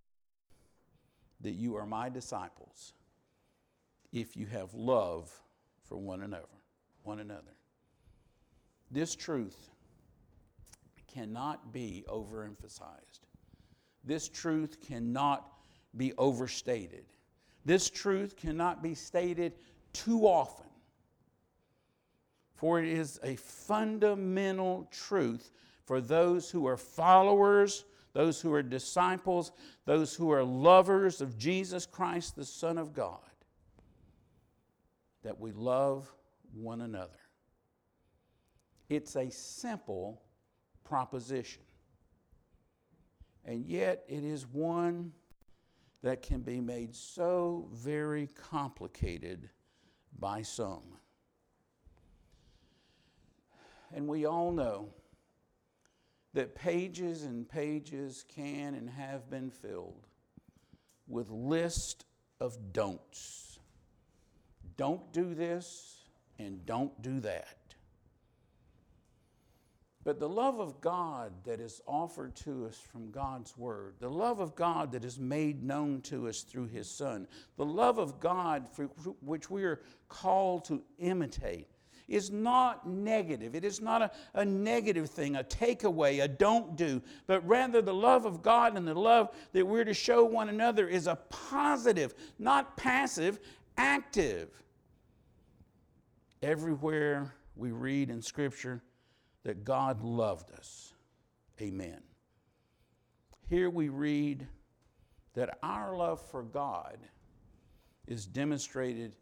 that 1.43 1.53
you 1.53 1.77
are 1.77 1.87
my 1.87 2.09
disciples 2.09 2.95
if 4.13 4.37
you 4.37 4.47
have 4.47 4.73
love 4.75 5.31
for 5.85 5.99
one 5.99 6.23
another. 6.23 6.45
One 7.03 7.21
another. 7.21 7.43
This 8.91 9.15
truth 9.15 9.71
cannot 11.07 11.73
be 11.73 12.05
overemphasized. 12.09 13.21
This 14.05 14.29
truth 14.29 14.81
cannot 14.81 15.47
be 15.97 16.13
overstated. 16.19 17.05
This 17.67 17.91
truth 17.91 18.37
cannot 18.37 18.83
be 18.83 18.95
stated 18.95 19.53
too 19.93 20.27
often. 20.27 20.65
For 22.55 22.81
it 22.81 22.89
is 22.89 23.21
a 23.23 23.37
fundamental 23.37 24.89
truth 24.91 25.51
for 25.85 26.01
those 26.01 26.51
who 26.51 26.67
are 26.67 26.79
followers, 26.79 27.85
those 28.15 28.41
who 28.41 28.55
are 28.55 28.63
disciples, 28.63 29.53
those 29.85 30.15
who 30.15 30.31
are 30.31 30.43
lovers 30.43 31.21
of 31.21 31.37
Jesus 31.37 31.85
Christ, 31.85 32.37
the 32.37 32.47
Son 32.47 32.79
of 32.79 32.95
God 32.95 33.19
that 35.27 35.41
we 35.41 35.51
love 35.51 36.09
one 36.55 36.83
another. 36.83 37.19
It's 38.89 39.17
a 39.17 39.29
simple 39.29 40.23
proposition. 40.85 41.65
And 43.45 43.67
yet, 43.67 44.05
it 44.07 44.23
is 44.23 44.47
one 44.47 45.11
that 46.07 46.23
can 46.23 46.41
be 46.41 46.61
made 46.61 46.95
so 46.95 47.69
very 47.73 48.29
complicated 48.29 49.51
by 50.21 50.41
some. 50.41 50.85
And 53.93 54.07
we 54.07 54.25
all 54.25 54.53
know 54.53 54.91
that 56.33 56.55
pages 56.55 57.25
and 57.25 57.49
pages 57.49 58.25
can 58.29 58.75
and 58.75 58.89
have 58.89 59.29
been 59.29 59.51
filled 59.51 60.07
with 61.09 61.29
list 61.29 62.05
of 62.41 62.73
don'ts. 62.73 63.59
Don't 64.77 65.13
do 65.13 65.35
this 65.35 66.05
and 66.39 66.65
don't 66.67 67.03
do 67.03 67.19
that. 67.19 67.66
But 70.07 70.21
the 70.21 70.29
love 70.29 70.61
of 70.61 70.81
God 70.81 71.33
that 71.43 71.59
is 71.59 71.81
offered 71.85 72.37
to 72.37 72.67
us 72.67 72.79
from 72.79 73.11
God's 73.11 73.59
Word, 73.59 73.95
the 73.99 74.09
love 74.09 74.39
of 74.39 74.55
God 74.55 74.93
that 74.93 75.05
is 75.05 75.19
made 75.19 75.65
known 75.65 76.01
to 76.03 76.29
us 76.29 76.43
through 76.43 76.69
His 76.69 76.89
Son, 76.89 77.27
the 77.57 77.65
love 77.65 77.99
of 77.99 78.21
God 78.21 78.69
which 79.21 79.51
we 79.51 79.65
are 79.65 79.81
called 80.09 80.65
to 80.67 80.81
imitate, 81.01 81.67
is 82.07 82.31
not 82.31 82.89
negative. 82.89 83.57
It 83.57 83.65
is 83.65 83.81
not 83.81 84.01
a, 84.01 84.13
a 84.35 84.45
negative 84.45 85.11
thing, 85.11 85.35
a 85.35 85.43
takeaway, 85.43 86.23
a 86.23 86.29
don't 86.29 86.77
do, 86.77 87.03
but 87.27 87.45
rather 87.45 87.83
the 87.83 87.93
love 87.93 88.27
of 88.27 88.43
God 88.43 88.77
and 88.77 88.87
the 88.87 88.95
love 88.95 89.31
that 89.55 89.67
we're 89.67 89.83
to 89.83 89.93
show 89.93 90.25
one 90.25 90.49
another 90.49 90.87
is 90.87 91.09
a 91.09 91.17
positive, 91.31 92.15
not 92.39 92.77
passive, 92.77 93.41
active. 93.77 94.51
Everywhere 96.45 97.35
we 97.57 97.73
read 97.73 98.09
in 98.09 98.23
Scripture, 98.23 98.85
that 99.47 99.65
God 99.65 100.03
loved 100.03 100.51
us. 100.59 100.93
Amen. 101.61 102.01
Here 103.49 103.71
we 103.71 103.89
read 103.89 104.45
that 105.35 105.57
our 105.63 105.97
love 105.97 106.21
for 106.21 106.43
God 106.43 106.99
is 108.09 108.27
demonstrated 108.27 109.15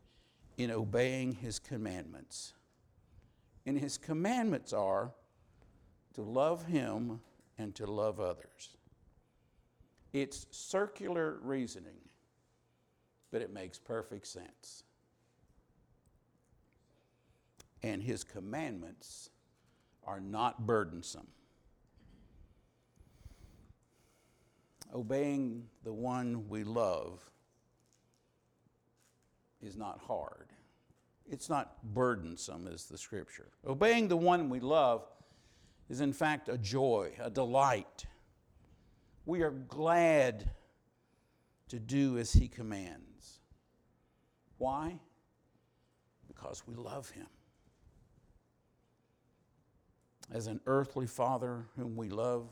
in 0.56 0.70
obeying 0.70 1.32
His 1.32 1.58
commandments. 1.58 2.54
And 3.66 3.78
His 3.78 3.98
commandments 3.98 4.72
are 4.72 5.12
to 6.14 6.22
love 6.22 6.64
Him 6.64 7.20
and 7.58 7.74
to 7.74 7.84
love 7.84 8.18
others. 8.18 8.78
It's 10.14 10.46
circular 10.52 11.36
reasoning, 11.42 12.00
but 13.30 13.42
it 13.42 13.52
makes 13.52 13.78
perfect 13.78 14.26
sense. 14.26 14.84
And 17.82 18.02
His 18.02 18.24
commandments 18.24 19.28
are 20.06 20.20
not 20.20 20.66
burdensome. 20.66 21.26
Obeying 24.94 25.64
the 25.82 25.92
one 25.92 26.48
we 26.48 26.62
love 26.62 27.28
is 29.60 29.76
not 29.76 29.98
hard. 29.98 30.50
It's 31.28 31.48
not 31.48 31.76
burdensome, 31.82 32.68
as 32.68 32.84
the 32.84 32.98
scripture. 32.98 33.48
Obeying 33.66 34.08
the 34.08 34.16
one 34.16 34.50
we 34.50 34.60
love 34.60 35.06
is, 35.88 36.00
in 36.00 36.12
fact, 36.12 36.48
a 36.48 36.58
joy, 36.58 37.12
a 37.20 37.30
delight. 37.30 38.06
We 39.26 39.42
are 39.42 39.50
glad 39.50 40.50
to 41.68 41.80
do 41.80 42.18
as 42.18 42.32
he 42.32 42.46
commands. 42.46 43.40
Why? 44.58 45.00
Because 46.28 46.62
we 46.66 46.74
love 46.74 47.10
him 47.10 47.26
as 50.32 50.46
an 50.46 50.60
earthly 50.66 51.06
father 51.06 51.66
whom 51.76 51.96
we 51.96 52.08
love, 52.08 52.48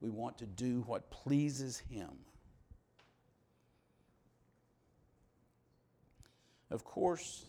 we 0.00 0.10
want 0.10 0.38
to 0.38 0.46
do 0.46 0.82
what 0.86 1.10
pleases 1.10 1.78
him. 1.78 2.10
Of 6.70 6.84
course, 6.84 7.46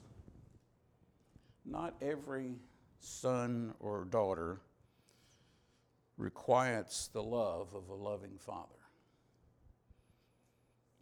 not 1.65 1.95
every 2.01 2.55
son 2.99 3.73
or 3.79 4.05
daughter 4.05 4.59
requires 6.17 7.09
the 7.13 7.23
love 7.23 7.73
of 7.73 7.89
a 7.89 7.93
loving 7.93 8.37
father. 8.37 8.69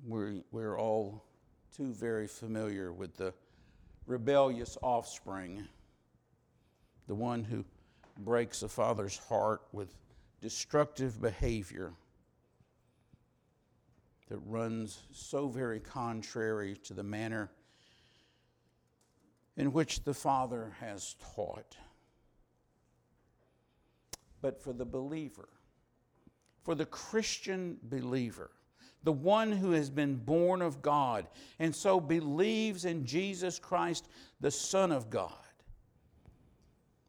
We're, 0.05 0.41
we're 0.51 0.77
all 0.79 1.23
too 1.75 1.93
very 1.93 2.27
familiar 2.27 2.91
with 2.91 3.15
the 3.15 3.33
rebellious 4.05 4.77
offspring, 4.81 5.67
the 7.07 7.15
one 7.15 7.43
who 7.43 7.63
breaks 8.17 8.63
a 8.63 8.69
father's 8.69 9.17
heart 9.17 9.61
with 9.71 9.95
destructive 10.41 11.21
behavior 11.21 11.93
that 14.29 14.39
runs 14.45 14.99
so 15.11 15.47
very 15.47 15.79
contrary 15.79 16.75
to 16.83 16.93
the 16.93 17.03
manner 17.03 17.51
in 19.55 19.71
which 19.71 20.03
the 20.03 20.13
Father 20.13 20.75
has 20.79 21.15
taught. 21.35 21.77
But 24.41 24.61
for 24.61 24.73
the 24.73 24.85
believer, 24.85 25.49
for 26.63 26.75
the 26.75 26.85
Christian 26.85 27.77
believer, 27.83 28.51
the 29.03 29.11
one 29.11 29.51
who 29.51 29.71
has 29.71 29.89
been 29.89 30.15
born 30.15 30.61
of 30.61 30.81
God 30.81 31.27
and 31.59 31.75
so 31.75 31.99
believes 31.99 32.85
in 32.85 33.05
Jesus 33.05 33.59
Christ, 33.59 34.07
the 34.39 34.51
Son 34.51 34.91
of 34.91 35.09
God, 35.09 35.31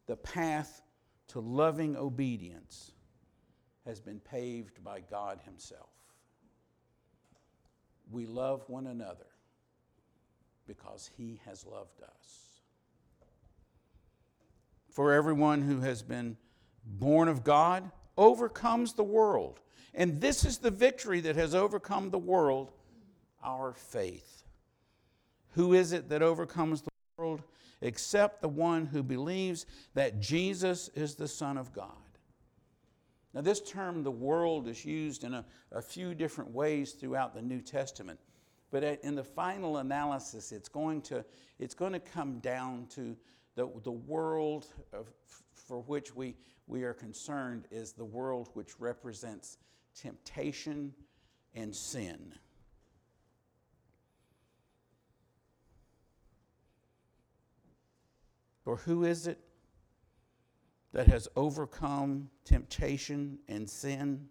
the 0.07 0.17
path 0.17 0.83
to 1.29 1.41
loving 1.41 1.97
obedience 1.97 2.93
has 3.87 4.01
been 4.01 4.21
paved 4.21 4.83
by 4.83 5.01
God 5.01 5.41
Himself. 5.45 5.91
We 8.11 8.27
love 8.27 8.65
one 8.69 8.87
another 8.87 9.27
because 10.67 11.11
He 11.17 11.41
has 11.45 11.67
loved 11.67 12.03
us. 12.03 12.61
For 14.91 15.13
everyone 15.13 15.63
who 15.63 15.81
has 15.81 16.03
been 16.03 16.37
born 16.85 17.29
of 17.29 17.43
God 17.45 17.91
overcomes 18.17 18.93
the 18.93 19.05
world. 19.05 19.61
And 19.93 20.21
this 20.21 20.45
is 20.45 20.59
the 20.59 20.71
victory 20.71 21.21
that 21.21 21.37
has 21.37 21.55
overcome 21.55 22.11
the 22.11 22.19
world 22.19 22.73
our 23.43 23.75
faith. 23.75 24.45
Who 25.55 25.75
is 25.75 25.93
it 25.93 26.09
that 26.09 26.23
overcomes 26.23 26.83
the 26.83 26.91
world? 27.17 27.43
Except 27.85 28.41
the 28.41 28.49
one 28.49 28.87
who 28.87 29.03
believes 29.03 29.67
that 29.95 30.21
Jesus 30.21 30.89
is 30.95 31.15
the 31.15 31.29
Son 31.29 31.57
of 31.57 31.73
God. 31.73 31.93
Now, 33.35 33.41
this 33.41 33.61
term, 33.61 34.03
the 34.03 34.11
world, 34.11 34.69
is 34.69 34.85
used 34.85 35.25
in 35.25 35.35
a, 35.35 35.45
a 35.73 35.83
few 35.83 36.15
different 36.15 36.51
ways 36.51 36.93
throughout 36.93 37.35
the 37.35 37.43
New 37.43 37.61
Testament. 37.61 38.19
But 38.71 38.85
in 39.03 39.15
the 39.15 39.25
final 39.25 39.79
analysis, 39.79 40.51
it's 40.51 40.69
going 40.69 41.03
to, 41.03 41.25
it's 41.59 41.75
going 41.75 41.93
to 41.93 42.01
come 42.01 42.39
down 42.39 42.87
to 42.95 43.17
the, 43.55 43.69
the 43.83 43.93
world 43.93 44.67
of, 44.93 45.13
for 45.53 45.81
which 45.83 46.15
we, 46.15 46.37
we 46.67 46.85
are 46.85 46.95
concerned 46.95 47.67
is 47.71 47.93
the 47.93 48.05
world 48.05 48.49
which 48.55 48.81
represents 48.81 49.59
temptation 49.95 50.93
and 51.55 51.75
sin. 51.75 52.35
Or 58.65 58.77
who 58.77 59.05
is 59.05 59.27
it 59.27 59.39
that 60.93 61.07
has 61.09 61.29
overcome 61.37 62.31
temptation 62.45 63.39
and 63.49 63.69
sin? 63.69 64.29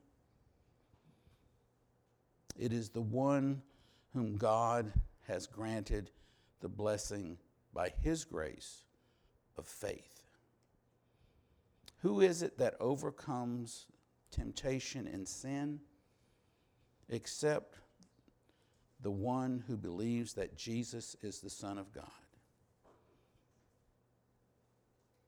It 2.57 2.73
is 2.73 2.89
the 2.89 3.01
one 3.01 3.61
whom 4.13 4.37
God 4.37 4.91
has 5.27 5.47
granted 5.47 6.11
the 6.61 6.69
blessing 6.69 7.37
by 7.73 7.91
his 8.01 8.23
grace 8.23 8.83
of 9.57 9.67
faith. 9.67 10.23
Who 11.99 12.21
is 12.21 12.41
it 12.41 12.57
that 12.57 12.75
overcomes 12.79 13.85
temptation 14.31 15.07
and 15.07 15.27
sin 15.27 15.79
except 17.09 17.77
the 19.01 19.11
one 19.11 19.63
who 19.67 19.77
believes 19.77 20.33
that 20.33 20.57
Jesus 20.57 21.15
is 21.21 21.39
the 21.39 21.49
Son 21.49 21.77
of 21.77 21.93
God? 21.93 22.22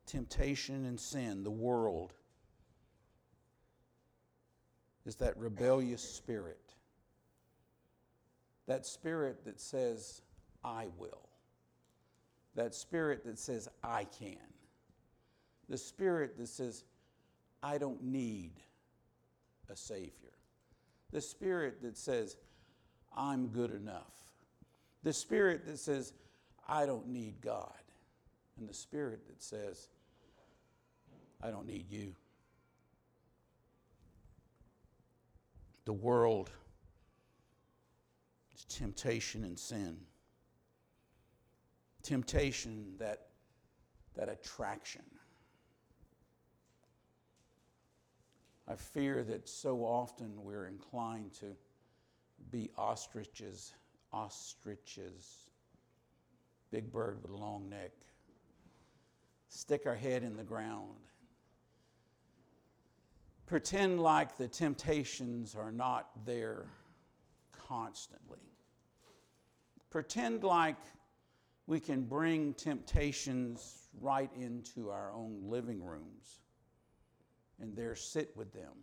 Temptation 0.06 0.86
and 0.86 1.00
sin, 1.00 1.44
the 1.44 1.52
world, 1.52 2.14
is 5.06 5.16
that 5.18 5.38
rebellious 5.38 6.02
spirit. 6.02 6.74
That 8.68 8.86
spirit 8.86 9.46
that 9.46 9.60
says, 9.60 10.22
I 10.64 10.88
will. 10.98 11.30
That 12.56 12.74
spirit 12.74 13.26
that 13.26 13.38
says, 13.38 13.70
I 13.84 14.06
can. 14.06 14.38
The 15.70 15.78
spirit 15.78 16.38
that 16.38 16.48
says, 16.48 16.84
I 17.62 17.78
don't 17.78 18.04
need 18.04 18.54
a 19.70 19.76
Savior. 19.76 20.12
The 21.12 21.22
spirit 21.22 21.82
that 21.82 21.98
says, 21.98 22.38
I'm 23.16 23.48
good 23.48 23.72
enough. 23.72 24.14
The 25.04 25.14
spirit 25.14 25.66
that 25.68 25.80
says, 25.80 26.14
I 26.68 26.86
don't 26.86 27.08
need 27.08 27.42
God. 27.42 27.74
And 28.66 28.70
the 28.72 28.78
spirit 28.80 29.28
that 29.28 29.44
says, 29.44 29.90
I 31.40 31.52
don't 31.52 31.68
need 31.68 31.86
you. 31.88 32.16
The 35.86 35.94
world 35.94 36.50
is 38.56 38.66
temptation 38.66 39.44
and 39.44 39.60
sin. 39.60 39.98
Temptation, 42.02 42.96
that, 42.98 43.28
that 44.16 44.30
attraction. 44.30 45.04
I 48.68 48.74
fear 48.74 49.24
that 49.26 49.48
so 49.48 49.82
often 49.82 50.32
we're 50.44 50.66
inclined 50.66 51.34
to 51.34 51.56
be 52.50 52.72
ostriches, 52.80 53.76
ostriches, 54.12 55.50
big 56.72 56.92
bird 56.92 57.22
with 57.22 57.30
a 57.30 57.38
long 57.38 57.70
neck, 57.70 57.92
stick 59.56 59.86
our 59.86 59.96
head 59.96 60.22
in 60.22 60.36
the 60.36 60.44
ground, 60.44 61.00
pretend 63.46 64.02
like 64.02 64.38
the 64.38 64.48
temptations 64.48 65.56
are 65.56 65.72
not 65.72 66.10
there 66.26 66.66
constantly. 67.52 68.40
Pretend 69.90 70.44
like 70.44 70.76
we 71.68 71.80
can 71.80 72.04
bring 72.04 72.54
temptations 72.56 73.88
right 74.02 74.30
into 74.38 74.90
our 74.90 75.14
own 75.14 75.42
living 75.46 75.82
rooms 75.82 76.42
and 77.62 77.76
there 77.76 77.96
sit 77.96 78.36
with 78.36 78.52
them 78.52 78.74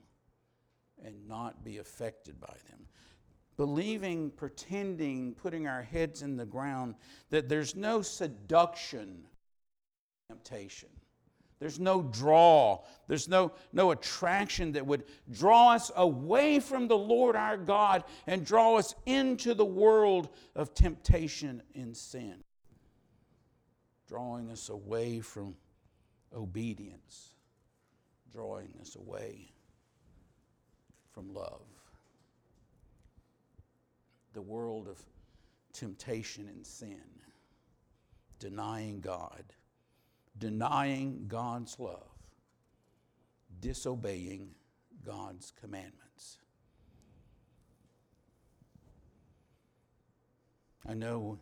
and 1.05 1.29
not 1.29 1.63
be 1.65 1.79
affected 1.79 2.41
by 2.41 2.57
them. 2.71 2.81
Believing, 3.59 4.31
pretending, 4.31 5.35
putting 5.35 5.67
our 5.67 5.83
heads 5.83 6.23
in 6.23 6.39
the 6.39 6.47
ground 6.47 6.95
that 7.29 7.51
there's 7.51 7.77
no 7.77 8.01
seduction, 8.01 9.25
temptation. 10.33 10.89
There's 11.59 11.79
no 11.79 12.03
draw. 12.03 12.81
There's 13.07 13.29
no, 13.29 13.53
no 13.73 13.93
attraction 13.93 14.73
that 14.73 14.85
would 14.85 15.05
draw 15.31 15.73
us 15.73 15.93
away 15.95 16.59
from 16.59 16.89
the 16.89 16.97
Lord 16.97 17.37
our 17.37 17.57
God 17.57 18.03
and 18.27 18.45
draw 18.45 18.79
us 18.79 18.95
into 19.07 19.55
the 19.55 19.65
world 19.65 20.31
of 20.57 20.75
temptation 20.75 21.63
and 21.75 21.97
sin, 21.97 22.43
drawing 24.09 24.51
us 24.51 24.71
away 24.71 25.21
from 25.21 25.55
obedience, 26.37 27.35
drawing 28.33 28.75
us 28.81 28.97
away 28.97 29.53
from 31.13 31.33
love. 31.33 31.61
The 34.33 34.43
world 34.43 34.89
of 34.89 34.99
temptation 35.73 36.49
and 36.49 36.67
sin, 36.67 37.05
denying 38.41 39.01
God 39.01 39.45
denying 40.39 41.27
God's 41.29 41.79
love, 41.79 42.09
disobeying 43.61 44.51
God's 45.05 45.53
commandments. 45.61 46.39
I 50.89 50.95
know, 50.95 51.39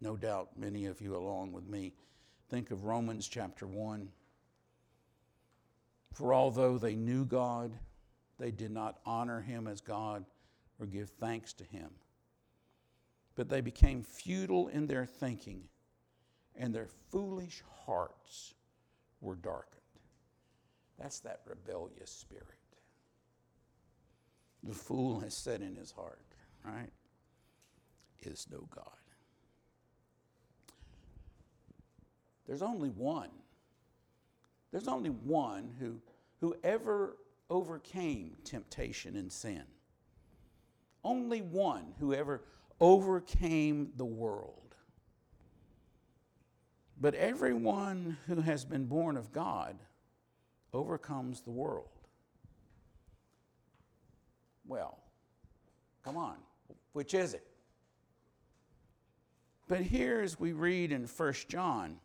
no 0.00 0.16
doubt, 0.16 0.50
many 0.56 0.86
of 0.86 1.00
you 1.00 1.16
along 1.16 1.52
with 1.52 1.68
me 1.68 1.92
think 2.48 2.70
of 2.70 2.84
Romans 2.84 3.28
chapter 3.28 3.66
1. 3.66 4.08
For 6.12 6.32
although 6.32 6.78
they 6.78 6.94
knew 6.94 7.24
God, 7.24 7.72
they 8.38 8.50
did 8.50 8.70
not 8.70 8.98
honor 9.04 9.40
him 9.40 9.66
as 9.66 9.80
God 9.80 10.24
or 10.78 10.86
give 10.86 11.10
thanks 11.10 11.52
to 11.54 11.64
him. 11.64 11.90
But 13.34 13.48
they 13.48 13.60
became 13.60 14.02
futile 14.02 14.68
in 14.68 14.86
their 14.86 15.04
thinking 15.04 15.64
and 16.56 16.74
their 16.74 16.88
foolish 17.10 17.62
hearts 17.86 18.54
were 19.20 19.36
darkened. 19.36 19.80
That's 20.98 21.20
that 21.20 21.40
rebellious 21.46 22.10
spirit. 22.10 22.44
The 24.62 24.74
fool 24.74 25.20
has 25.20 25.34
said 25.34 25.60
in 25.60 25.76
his 25.76 25.90
heart, 25.92 26.20
right, 26.64 26.92
is 28.22 28.46
no 28.50 28.66
God. 28.74 28.86
There's 32.46 32.62
only 32.62 32.90
one. 32.90 33.30
There's 34.70 34.88
only 34.88 35.10
one 35.10 35.70
who, 35.78 36.00
who 36.40 36.54
ever 36.62 37.16
overcame 37.50 38.36
temptation 38.44 39.16
and 39.16 39.30
sin. 39.30 39.62
Only 41.02 41.42
one 41.42 41.94
who 41.98 42.14
ever 42.14 42.42
overcame 42.80 43.92
the 43.96 44.04
world. 44.04 44.63
But 47.04 47.16
everyone 47.16 48.16
who 48.28 48.40
has 48.40 48.64
been 48.64 48.86
born 48.86 49.18
of 49.18 49.30
God 49.30 49.76
overcomes 50.72 51.42
the 51.42 51.50
world. 51.50 51.90
Well, 54.66 54.98
come 56.02 56.16
on, 56.16 56.36
which 56.94 57.12
is 57.12 57.34
it? 57.34 57.46
But 59.68 59.82
here, 59.82 60.22
as 60.22 60.40
we 60.40 60.52
read 60.52 60.92
in 60.92 61.04
1 61.04 61.34
John, 61.46 61.98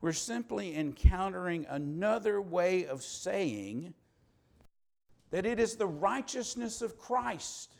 we're 0.00 0.14
simply 0.14 0.76
encountering 0.76 1.66
another 1.68 2.40
way 2.40 2.86
of 2.86 3.02
saying 3.02 3.92
that 5.30 5.44
it 5.44 5.60
is 5.60 5.76
the 5.76 5.86
righteousness 5.86 6.80
of 6.80 6.96
Christ 6.96 7.76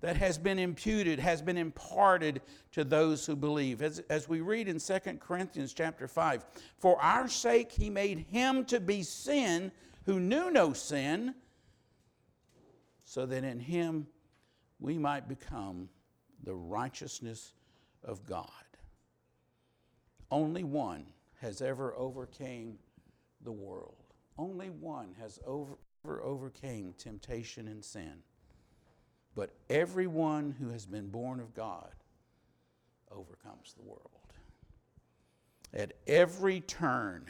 that 0.00 0.16
has 0.16 0.38
been 0.38 0.58
imputed, 0.58 1.18
has 1.18 1.40
been 1.40 1.56
imparted 1.56 2.42
to 2.72 2.84
those 2.84 3.24
who 3.24 3.34
believe. 3.34 3.82
As, 3.82 4.00
as 4.10 4.28
we 4.28 4.40
read 4.40 4.68
in 4.68 4.78
2 4.78 4.98
Corinthians 5.20 5.72
chapter 5.72 6.06
5, 6.06 6.44
for 6.78 7.00
our 7.00 7.28
sake 7.28 7.72
he 7.72 7.88
made 7.88 8.18
him 8.30 8.64
to 8.66 8.78
be 8.78 9.02
sin 9.02 9.72
who 10.04 10.20
knew 10.20 10.50
no 10.50 10.72
sin, 10.72 11.34
so 13.04 13.26
that 13.26 13.44
in 13.44 13.58
him 13.58 14.06
we 14.78 14.98
might 14.98 15.28
become 15.28 15.88
the 16.42 16.54
righteousness 16.54 17.52
of 18.04 18.24
God. 18.26 18.50
Only 20.30 20.64
one 20.64 21.06
has 21.40 21.62
ever 21.62 21.94
overcame 21.96 22.78
the 23.42 23.52
world. 23.52 24.02
Only 24.38 24.70
one 24.70 25.14
has 25.20 25.38
over, 25.46 25.78
overcame 26.04 26.94
temptation 26.98 27.68
and 27.68 27.84
sin. 27.84 28.22
But 29.36 29.50
everyone 29.68 30.56
who 30.58 30.70
has 30.70 30.86
been 30.86 31.08
born 31.08 31.40
of 31.40 31.54
God 31.54 31.90
overcomes 33.12 33.74
the 33.74 33.82
world. 33.82 34.00
At 35.74 35.92
every 36.06 36.60
turn, 36.62 37.26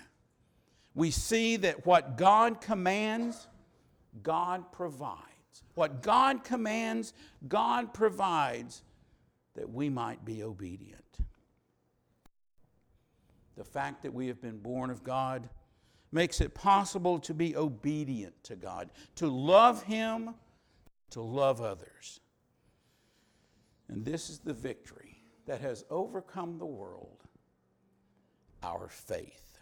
we 0.94 1.10
see 1.10 1.56
that 1.56 1.84
what 1.84 2.16
God 2.16 2.60
commands, 2.60 3.48
God 4.22 4.70
provides. 4.70 5.22
What 5.74 6.00
God 6.00 6.44
commands, 6.44 7.12
God 7.48 7.92
provides 7.92 8.82
that 9.56 9.68
we 9.68 9.88
might 9.88 10.24
be 10.24 10.44
obedient. 10.44 11.02
The 13.56 13.64
fact 13.64 14.02
that 14.04 14.14
we 14.14 14.28
have 14.28 14.40
been 14.40 14.58
born 14.58 14.90
of 14.90 15.02
God 15.02 15.48
makes 16.12 16.40
it 16.40 16.54
possible 16.54 17.18
to 17.20 17.34
be 17.34 17.56
obedient 17.56 18.44
to 18.44 18.54
God, 18.54 18.90
to 19.16 19.26
love 19.26 19.82
Him 19.82 20.34
to 21.10 21.20
love 21.20 21.60
others. 21.60 22.20
And 23.88 24.04
this 24.04 24.30
is 24.30 24.38
the 24.40 24.54
victory 24.54 25.22
that 25.46 25.60
has 25.60 25.84
overcome 25.90 26.58
the 26.58 26.66
world 26.66 27.22
our 28.62 28.88
faith. 28.88 29.58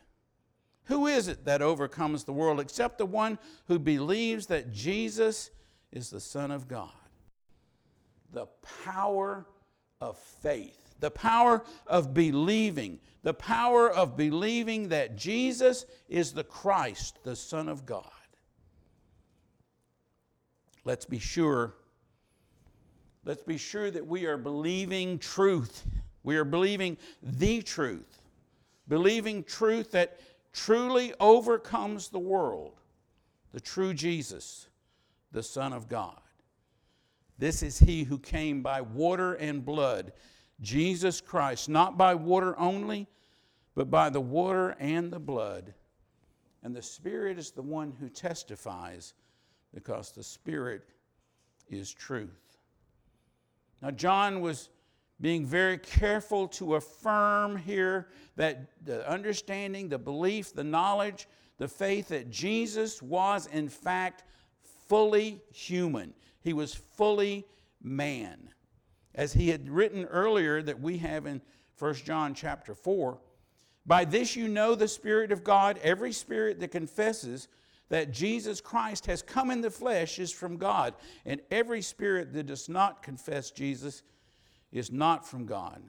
Who 0.84 1.06
is 1.06 1.28
it 1.28 1.44
that 1.44 1.62
overcomes 1.62 2.24
the 2.24 2.32
world 2.32 2.60
except 2.60 2.98
the 2.98 3.06
one 3.06 3.38
who 3.66 3.78
believes 3.78 4.46
that 4.46 4.72
Jesus 4.72 5.50
is 5.92 6.10
the 6.10 6.20
Son 6.20 6.50
of 6.50 6.68
God? 6.68 6.90
The 8.32 8.46
power 8.84 9.46
of 10.00 10.18
faith, 10.18 10.94
the 11.00 11.10
power 11.10 11.64
of 11.86 12.14
believing, 12.14 12.98
the 13.22 13.34
power 13.34 13.90
of 13.90 14.16
believing 14.16 14.88
that 14.88 15.16
Jesus 15.16 15.86
is 16.08 16.32
the 16.32 16.44
Christ, 16.44 17.18
the 17.24 17.36
Son 17.36 17.68
of 17.68 17.86
God 17.86 18.10
let's 20.84 21.04
be 21.04 21.18
sure. 21.18 21.74
Let's 23.24 23.42
be 23.42 23.56
sure 23.56 23.90
that 23.90 24.06
we 24.06 24.26
are 24.26 24.36
believing 24.36 25.18
truth. 25.18 25.86
We 26.22 26.36
are 26.36 26.44
believing 26.44 26.96
the 27.22 27.62
truth. 27.62 28.20
Believing 28.88 29.44
truth 29.44 29.90
that 29.92 30.20
truly 30.52 31.14
overcomes 31.20 32.08
the 32.08 32.18
world. 32.18 32.80
The 33.52 33.60
true 33.60 33.94
Jesus, 33.94 34.68
the 35.32 35.42
Son 35.42 35.72
of 35.72 35.88
God. 35.88 36.20
This 37.38 37.62
is 37.62 37.78
He 37.78 38.04
who 38.04 38.18
came 38.18 38.62
by 38.62 38.80
water 38.80 39.34
and 39.34 39.64
blood, 39.64 40.12
Jesus 40.60 41.20
Christ, 41.20 41.68
not 41.68 41.98
by 41.98 42.14
water 42.14 42.58
only, 42.58 43.08
but 43.74 43.90
by 43.90 44.10
the 44.10 44.20
water 44.20 44.76
and 44.78 45.12
the 45.12 45.18
blood. 45.18 45.74
And 46.62 46.74
the 46.74 46.82
Spirit 46.82 47.38
is 47.38 47.50
the 47.50 47.62
one 47.62 47.92
who 47.98 48.08
testifies 48.08 49.14
because 49.74 50.12
the 50.12 50.22
Spirit 50.22 50.82
is 51.68 51.92
truth. 51.92 52.58
Now, 53.82 53.90
John 53.90 54.40
was 54.40 54.70
being 55.20 55.44
very 55.44 55.78
careful 55.78 56.48
to 56.48 56.76
affirm 56.76 57.56
here 57.56 58.08
that 58.36 58.70
the 58.84 59.08
understanding, 59.08 59.88
the 59.88 59.98
belief, 59.98 60.54
the 60.54 60.64
knowledge, 60.64 61.28
the 61.58 61.68
faith 61.68 62.08
that 62.08 62.30
Jesus 62.30 63.02
was, 63.02 63.46
in 63.46 63.68
fact, 63.68 64.24
fully 64.88 65.40
human. 65.52 66.14
He 66.40 66.52
was 66.52 66.74
fully 66.74 67.46
man. 67.82 68.50
As 69.14 69.32
he 69.32 69.48
had 69.48 69.68
written 69.68 70.04
earlier, 70.06 70.62
that 70.62 70.80
we 70.80 70.98
have 70.98 71.26
in 71.26 71.40
1 71.78 71.94
John 71.94 72.34
chapter 72.34 72.74
4 72.74 73.18
By 73.86 74.04
this 74.04 74.34
you 74.34 74.48
know 74.48 74.74
the 74.74 74.88
Spirit 74.88 75.32
of 75.32 75.44
God, 75.44 75.78
every 75.82 76.12
spirit 76.12 76.60
that 76.60 76.70
confesses 76.70 77.48
that 77.88 78.12
Jesus 78.12 78.60
Christ 78.60 79.06
has 79.06 79.22
come 79.22 79.50
in 79.50 79.60
the 79.60 79.70
flesh 79.70 80.18
is 80.18 80.32
from 80.32 80.56
God, 80.56 80.94
and 81.24 81.40
every 81.50 81.82
spirit 81.82 82.32
that 82.32 82.46
does 82.46 82.68
not 82.68 83.02
confess 83.02 83.50
Jesus 83.50 84.02
is 84.72 84.90
not 84.90 85.26
from 85.26 85.46
God. 85.46 85.82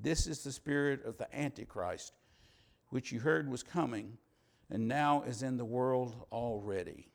This 0.00 0.26
is 0.26 0.42
the 0.42 0.52
spirit 0.52 1.04
of 1.04 1.18
the 1.18 1.34
Antichrist, 1.36 2.14
which 2.88 3.12
you 3.12 3.20
heard 3.20 3.50
was 3.50 3.62
coming 3.62 4.18
and 4.70 4.88
now 4.88 5.22
is 5.26 5.42
in 5.42 5.58
the 5.58 5.64
world 5.64 6.26
already. 6.32 7.06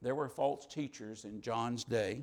There 0.00 0.14
were 0.14 0.28
false 0.28 0.66
teachers 0.66 1.24
in 1.24 1.40
John's 1.40 1.82
day 1.82 2.22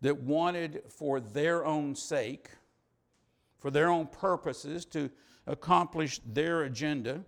that 0.00 0.22
wanted, 0.22 0.82
for 0.88 1.20
their 1.20 1.66
own 1.66 1.94
sake, 1.94 2.48
for 3.58 3.70
their 3.70 3.90
own 3.90 4.06
purposes, 4.06 4.84
to 4.86 5.10
accomplish 5.46 6.20
their 6.24 6.62
agenda. 6.62 7.24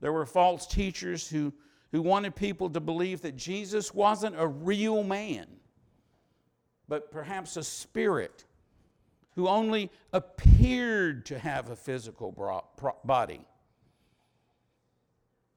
There 0.00 0.12
were 0.12 0.26
false 0.26 0.66
teachers 0.66 1.28
who, 1.28 1.52
who 1.92 2.02
wanted 2.02 2.36
people 2.36 2.70
to 2.70 2.80
believe 2.80 3.22
that 3.22 3.36
Jesus 3.36 3.94
wasn't 3.94 4.38
a 4.38 4.46
real 4.46 5.02
man, 5.02 5.46
but 6.88 7.10
perhaps 7.10 7.56
a 7.56 7.64
spirit 7.64 8.44
who 9.34 9.48
only 9.48 9.90
appeared 10.12 11.26
to 11.26 11.38
have 11.38 11.70
a 11.70 11.76
physical 11.76 12.32
body. 13.04 13.40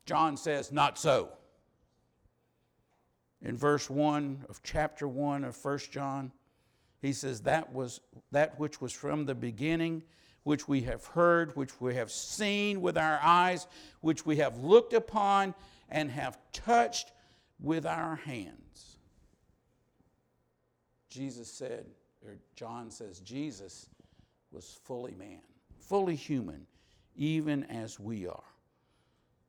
John 0.06 0.38
says, 0.38 0.72
Not 0.72 0.98
so. 0.98 1.30
In 3.42 3.56
verse 3.56 3.90
1 3.90 4.46
of 4.50 4.62
chapter 4.64 5.08
1 5.08 5.46
of 5.46 5.56
1 5.64 5.80
John, 5.92 6.32
he 7.02 7.14
says, 7.14 7.42
That 7.42 7.72
was 7.74 8.02
that 8.32 8.60
which 8.60 8.82
was 8.82 8.92
from 8.92 9.26
the 9.26 9.36
beginning, 9.36 10.04
which 10.44 10.68
we 10.68 10.82
have 10.82 11.06
heard, 11.06 11.56
which 11.56 11.80
we 11.80 11.96
have 11.96 12.12
seen 12.12 12.82
with 12.82 12.98
our 12.98 13.20
eyes, 13.22 13.68
which 14.02 14.26
we 14.26 14.38
have 14.38 14.58
looked 14.60 14.94
upon 14.94 15.54
and 15.90 16.10
have 16.10 16.38
touched 16.54 17.12
with 17.60 17.86
our 17.86 18.16
hands. 18.16 18.98
Jesus 21.10 21.52
said, 21.52 21.86
or 22.26 22.38
John 22.56 22.92
says, 22.92 23.20
Jesus 23.20 23.90
was 24.52 24.80
fully 24.84 25.16
man, 25.16 25.42
fully 25.80 26.16
human, 26.16 26.66
even 27.16 27.64
as 27.66 28.00
we 28.00 28.28
are. 28.28 28.44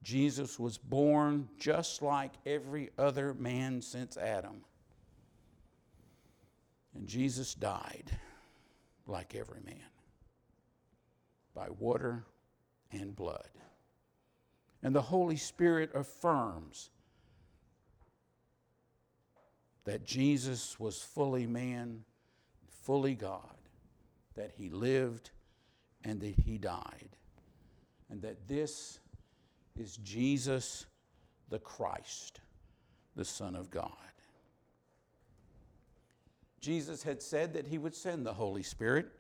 Jesus 0.03 0.59
was 0.59 0.79
born 0.79 1.49
just 1.59 2.01
like 2.01 2.33
every 2.47 2.91
other 2.99 3.35
man 3.35 3.83
since 3.83 4.17
Adam. 4.17 4.63
And 6.95 7.07
Jesus 7.07 7.55
died 7.55 8.11
like 9.07 9.35
every 9.35 9.61
man 9.65 9.90
by 11.55 11.69
water 11.79 12.25
and 12.93 13.15
blood. 13.15 13.49
And 14.83 14.95
the 14.95 15.03
Holy 15.03 15.37
Spirit 15.37 15.91
affirms 15.95 16.91
that 19.85 20.05
Jesus 20.05 20.79
was 20.79 21.03
fully 21.03 21.47
man, 21.47 22.05
fully 22.83 23.15
God, 23.15 23.57
that 24.37 24.53
he 24.57 24.71
lived 24.71 25.31
and 26.05 26.21
that 26.21 26.35
he 26.45 26.57
died, 26.57 27.17
and 28.09 28.23
that 28.23 28.49
this 28.49 29.01
is 29.79 29.97
Jesus 29.99 30.87
the 31.51 31.59
Christ, 31.59 32.41
the 33.17 33.25
Son 33.25 33.55
of 33.55 33.71
God. 33.71 33.91
Jesus 36.61 37.03
had 37.03 37.23
said 37.23 37.55
that 37.55 37.67
he 37.67 37.79
would 37.79 37.95
send 37.95 38.25
the 38.25 38.35
Holy 38.35 38.63
Spirit, 38.63 39.11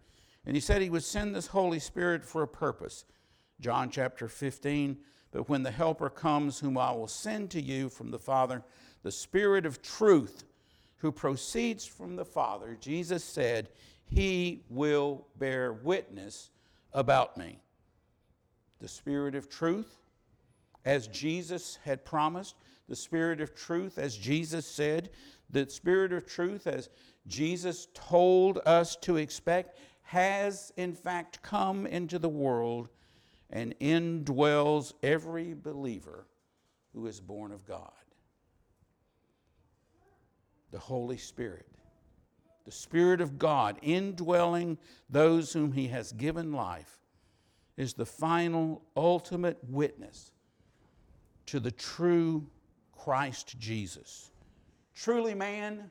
and 0.46 0.56
he 0.56 0.60
said 0.60 0.82
he 0.82 0.90
would 0.90 1.04
send 1.04 1.34
this 1.34 1.48
Holy 1.48 1.78
Spirit 1.78 2.24
for 2.24 2.42
a 2.42 2.48
purpose. 2.48 3.04
John 3.60 3.90
chapter 3.90 4.26
15, 4.26 4.96
but 5.32 5.48
when 5.48 5.62
the 5.62 5.70
Helper 5.70 6.08
comes, 6.08 6.58
whom 6.58 6.78
I 6.78 6.92
will 6.92 7.08
send 7.08 7.50
to 7.50 7.60
you 7.60 7.88
from 7.88 8.10
the 8.10 8.18
Father, 8.18 8.62
the 9.02 9.12
Spirit 9.12 9.66
of 9.66 9.82
truth, 9.82 10.44
who 10.96 11.12
proceeds 11.12 11.86
from 11.86 12.16
the 12.16 12.24
Father, 12.24 12.76
Jesus 12.80 13.22
said, 13.22 13.68
He 14.06 14.64
will 14.68 15.26
bear 15.38 15.72
witness 15.72 16.50
about 16.92 17.36
me. 17.36 17.60
The 18.80 18.88
Spirit 18.88 19.34
of 19.34 19.48
truth, 19.48 19.98
as 20.84 21.06
Jesus 21.08 21.78
had 21.84 22.04
promised, 22.04 22.56
the 22.88 22.96
Spirit 22.96 23.40
of 23.40 23.54
truth, 23.54 23.98
as 23.98 24.16
Jesus 24.16 24.66
said, 24.66 25.10
the 25.50 25.68
Spirit 25.68 26.12
of 26.12 26.26
truth, 26.26 26.66
as 26.66 26.88
Jesus 27.26 27.88
told 27.94 28.58
us 28.66 28.96
to 28.96 29.16
expect, 29.16 29.78
has 30.10 30.72
in 30.76 30.92
fact 30.92 31.40
come 31.40 31.86
into 31.86 32.18
the 32.18 32.28
world 32.28 32.88
and 33.48 33.78
indwells 33.78 34.92
every 35.04 35.54
believer 35.54 36.26
who 36.92 37.06
is 37.06 37.20
born 37.20 37.52
of 37.52 37.64
God. 37.64 37.92
The 40.72 40.80
Holy 40.80 41.16
Spirit, 41.16 41.68
the 42.64 42.72
Spirit 42.72 43.20
of 43.20 43.38
God 43.38 43.78
indwelling 43.82 44.78
those 45.08 45.52
whom 45.52 45.70
He 45.70 45.86
has 45.86 46.10
given 46.10 46.52
life, 46.52 46.98
is 47.76 47.94
the 47.94 48.04
final, 48.04 48.82
ultimate 48.96 49.58
witness 49.68 50.32
to 51.46 51.60
the 51.60 51.70
true 51.70 52.44
Christ 52.90 53.60
Jesus. 53.60 54.32
Truly 54.92 55.36
man, 55.36 55.88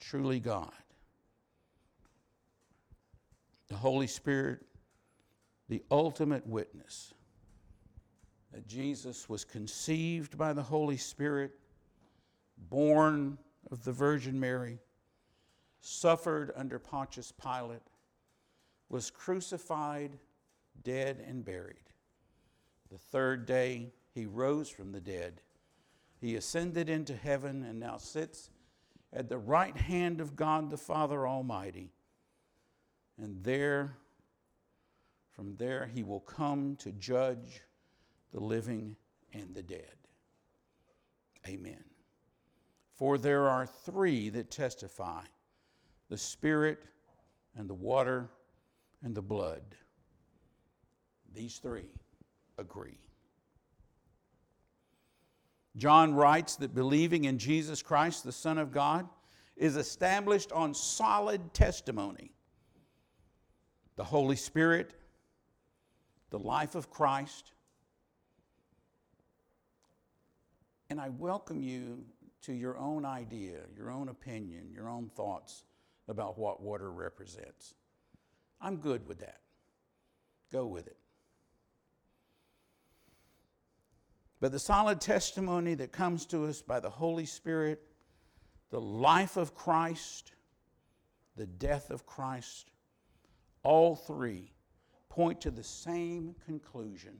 truly 0.00 0.40
God. 0.40 0.72
The 3.68 3.76
Holy 3.76 4.06
Spirit, 4.06 4.60
the 5.68 5.82
ultimate 5.90 6.46
witness 6.46 7.14
that 8.52 8.68
Jesus 8.68 9.28
was 9.28 9.44
conceived 9.44 10.38
by 10.38 10.52
the 10.52 10.62
Holy 10.62 10.96
Spirit, 10.96 11.52
born 12.70 13.36
of 13.72 13.82
the 13.84 13.92
Virgin 13.92 14.38
Mary, 14.38 14.78
suffered 15.80 16.52
under 16.54 16.78
Pontius 16.78 17.32
Pilate, 17.32 17.82
was 18.88 19.10
crucified, 19.10 20.18
dead, 20.84 21.24
and 21.26 21.44
buried. 21.44 21.90
The 22.92 22.98
third 22.98 23.44
day, 23.44 23.92
he 24.14 24.24
rose 24.24 24.68
from 24.68 24.92
the 24.92 25.00
dead. 25.00 25.40
He 26.20 26.36
ascended 26.36 26.88
into 26.88 27.16
heaven 27.16 27.64
and 27.64 27.80
now 27.80 27.96
sits 27.96 28.50
at 29.12 29.28
the 29.28 29.38
right 29.38 29.76
hand 29.76 30.20
of 30.20 30.36
God 30.36 30.70
the 30.70 30.76
Father 30.76 31.26
Almighty. 31.26 31.90
And 33.18 33.42
there, 33.42 33.96
from 35.30 35.56
there, 35.56 35.90
he 35.92 36.02
will 36.02 36.20
come 36.20 36.76
to 36.76 36.92
judge 36.92 37.62
the 38.32 38.40
living 38.40 38.96
and 39.32 39.54
the 39.54 39.62
dead. 39.62 39.94
Amen. 41.46 41.84
For 42.94 43.18
there 43.18 43.48
are 43.48 43.66
three 43.66 44.28
that 44.30 44.50
testify 44.50 45.22
the 46.08 46.18
Spirit 46.18 46.84
and 47.56 47.68
the 47.68 47.74
water 47.74 48.30
and 49.02 49.14
the 49.14 49.22
blood. 49.22 49.62
These 51.32 51.58
three 51.58 51.90
agree. 52.58 52.98
John 55.76 56.14
writes 56.14 56.56
that 56.56 56.74
believing 56.74 57.24
in 57.24 57.38
Jesus 57.38 57.82
Christ, 57.82 58.22
the 58.22 58.32
Son 58.32 58.58
of 58.58 58.70
God, 58.70 59.08
is 59.56 59.76
established 59.76 60.52
on 60.52 60.72
solid 60.72 61.52
testimony. 61.52 62.30
The 63.96 64.04
Holy 64.04 64.36
Spirit, 64.36 64.92
the 66.30 66.38
life 66.38 66.74
of 66.74 66.90
Christ, 66.90 67.52
and 70.90 71.00
I 71.00 71.08
welcome 71.08 71.62
you 71.62 72.04
to 72.42 72.52
your 72.52 72.76
own 72.76 73.04
idea, 73.04 73.60
your 73.76 73.90
own 73.90 74.08
opinion, 74.08 74.70
your 74.72 74.88
own 74.88 75.10
thoughts 75.14 75.64
about 76.08 76.38
what 76.38 76.60
water 76.60 76.90
represents. 76.92 77.74
I'm 78.60 78.76
good 78.76 79.06
with 79.08 79.20
that. 79.20 79.40
Go 80.52 80.66
with 80.66 80.86
it. 80.86 80.96
But 84.40 84.52
the 84.52 84.58
solid 84.58 85.00
testimony 85.00 85.74
that 85.74 85.90
comes 85.90 86.26
to 86.26 86.44
us 86.44 86.60
by 86.60 86.80
the 86.80 86.90
Holy 86.90 87.24
Spirit, 87.24 87.82
the 88.70 88.80
life 88.80 89.36
of 89.36 89.54
Christ, 89.54 90.32
the 91.36 91.46
death 91.46 91.90
of 91.90 92.04
Christ, 92.04 92.70
all 93.64 93.96
three 93.96 94.52
point 95.08 95.40
to 95.40 95.50
the 95.50 95.62
same 95.62 96.34
conclusion 96.46 97.16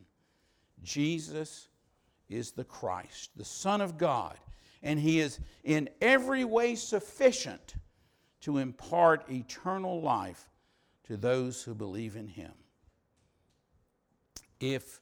Jesus 0.83 1.69
is 2.29 2.53
the 2.53 2.65
Christ, 2.65 3.31
the 3.37 3.45
Son 3.45 3.81
of 3.81 3.97
God, 3.97 4.39
and 4.83 4.99
He 4.99 5.21
is 5.21 5.41
in 5.63 5.89
every 6.01 6.45
way 6.45 6.75
sufficient 6.75 7.75
to 8.43 8.59
impart 8.59 9.31
eternal 9.31 10.01
life 10.01 10.51
to 11.05 11.17
those 11.17 11.63
who 11.63 11.75
believe 11.75 12.17
in 12.17 12.29
Him. 12.29 12.53
If 14.61 15.01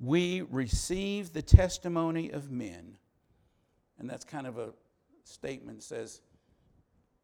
we 0.00 0.42
receive 0.42 1.32
the 1.32 1.42
testimony 1.42 2.30
of 2.30 2.50
men. 2.50 2.96
And 3.98 4.08
that's 4.08 4.24
kind 4.24 4.46
of 4.46 4.58
a 4.58 4.70
statement 5.24 5.82
says, 5.82 6.20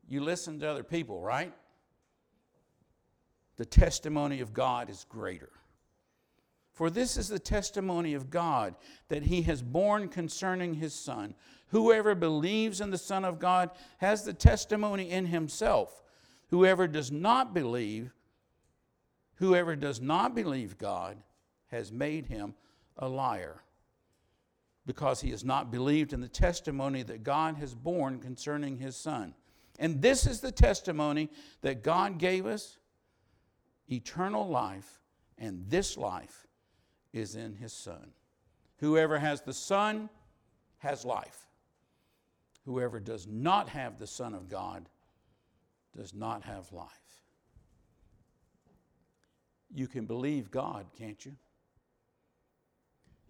you 0.09 0.23
listen 0.23 0.59
to 0.61 0.71
other 0.71 0.83
people, 0.83 1.21
right? 1.21 1.53
The 3.57 3.65
testimony 3.65 4.41
of 4.41 4.53
God 4.53 4.89
is 4.89 5.07
greater. 5.09 5.51
For 6.73 6.89
this 6.89 7.17
is 7.17 7.29
the 7.29 7.39
testimony 7.39 8.15
of 8.15 8.31
God 8.31 8.75
that 9.09 9.25
he 9.25 9.43
has 9.43 9.61
borne 9.63 10.09
concerning 10.09 10.75
his 10.75 10.95
Son. 10.95 11.35
Whoever 11.69 12.15
believes 12.15 12.81
in 12.81 12.91
the 12.91 12.99
Son 12.99 13.25
of 13.25 13.39
God 13.39 13.71
has 13.99 14.25
the 14.25 14.33
testimony 14.33 15.11
in 15.11 15.27
himself. 15.27 16.03
Whoever 16.49 16.89
does 16.89 17.13
not 17.13 17.53
believe, 17.53 18.13
whoever 19.35 19.77
does 19.77 20.01
not 20.01 20.35
believe 20.35 20.79
God 20.79 21.19
has 21.69 21.93
made 21.93 22.27
him 22.27 22.55
a 22.97 23.09
liar, 23.09 23.63
because 24.87 25.21
he 25.21 25.31
has 25.31 25.45
not 25.45 25.71
believed 25.71 26.13
in 26.13 26.21
the 26.21 26.29
testimony 26.29 27.03
that 27.03 27.23
God 27.23 27.57
has 27.57 27.75
borne 27.75 28.19
concerning 28.19 28.79
his 28.79 28.97
Son. 28.97 29.35
And 29.79 30.03
this 30.03 30.27
is 30.27 30.41
the 30.41 30.53
testimony 30.53 31.31
that 31.61 31.83
God 31.83 32.19
gave 32.19 32.47
us 32.47 32.79
eternal 33.93 34.49
life, 34.49 35.01
and 35.39 35.65
this 35.69 35.97
life 35.97 36.47
is 37.13 37.37
in 37.37 37.55
his 37.55 37.73
Son. 37.73 38.13
Whoever 38.79 39.19
has 39.19 39.43
the 39.43 39.53
Son 39.53 40.09
has 40.79 41.05
life. 41.05 41.47
Whoever 42.65 43.01
does 43.01 43.27
not 43.27 43.69
have 43.69 43.99
the 43.99 44.07
Son 44.07 44.35
of 44.35 44.49
God 44.49 44.89
does 45.97 46.15
not 46.15 46.45
have 46.45 46.73
life. 46.73 46.89
You 49.75 49.87
can 49.87 50.07
believe 50.07 50.51
God, 50.51 50.87
can't 50.99 51.25
you? 51.25 51.33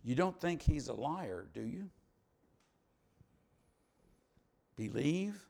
You 0.04 0.14
don't 0.14 0.38
think 0.40 0.62
he's 0.62 0.88
a 0.88 0.92
liar, 0.92 1.46
do 1.54 1.62
you? 1.62 1.88
Believe 4.76 5.40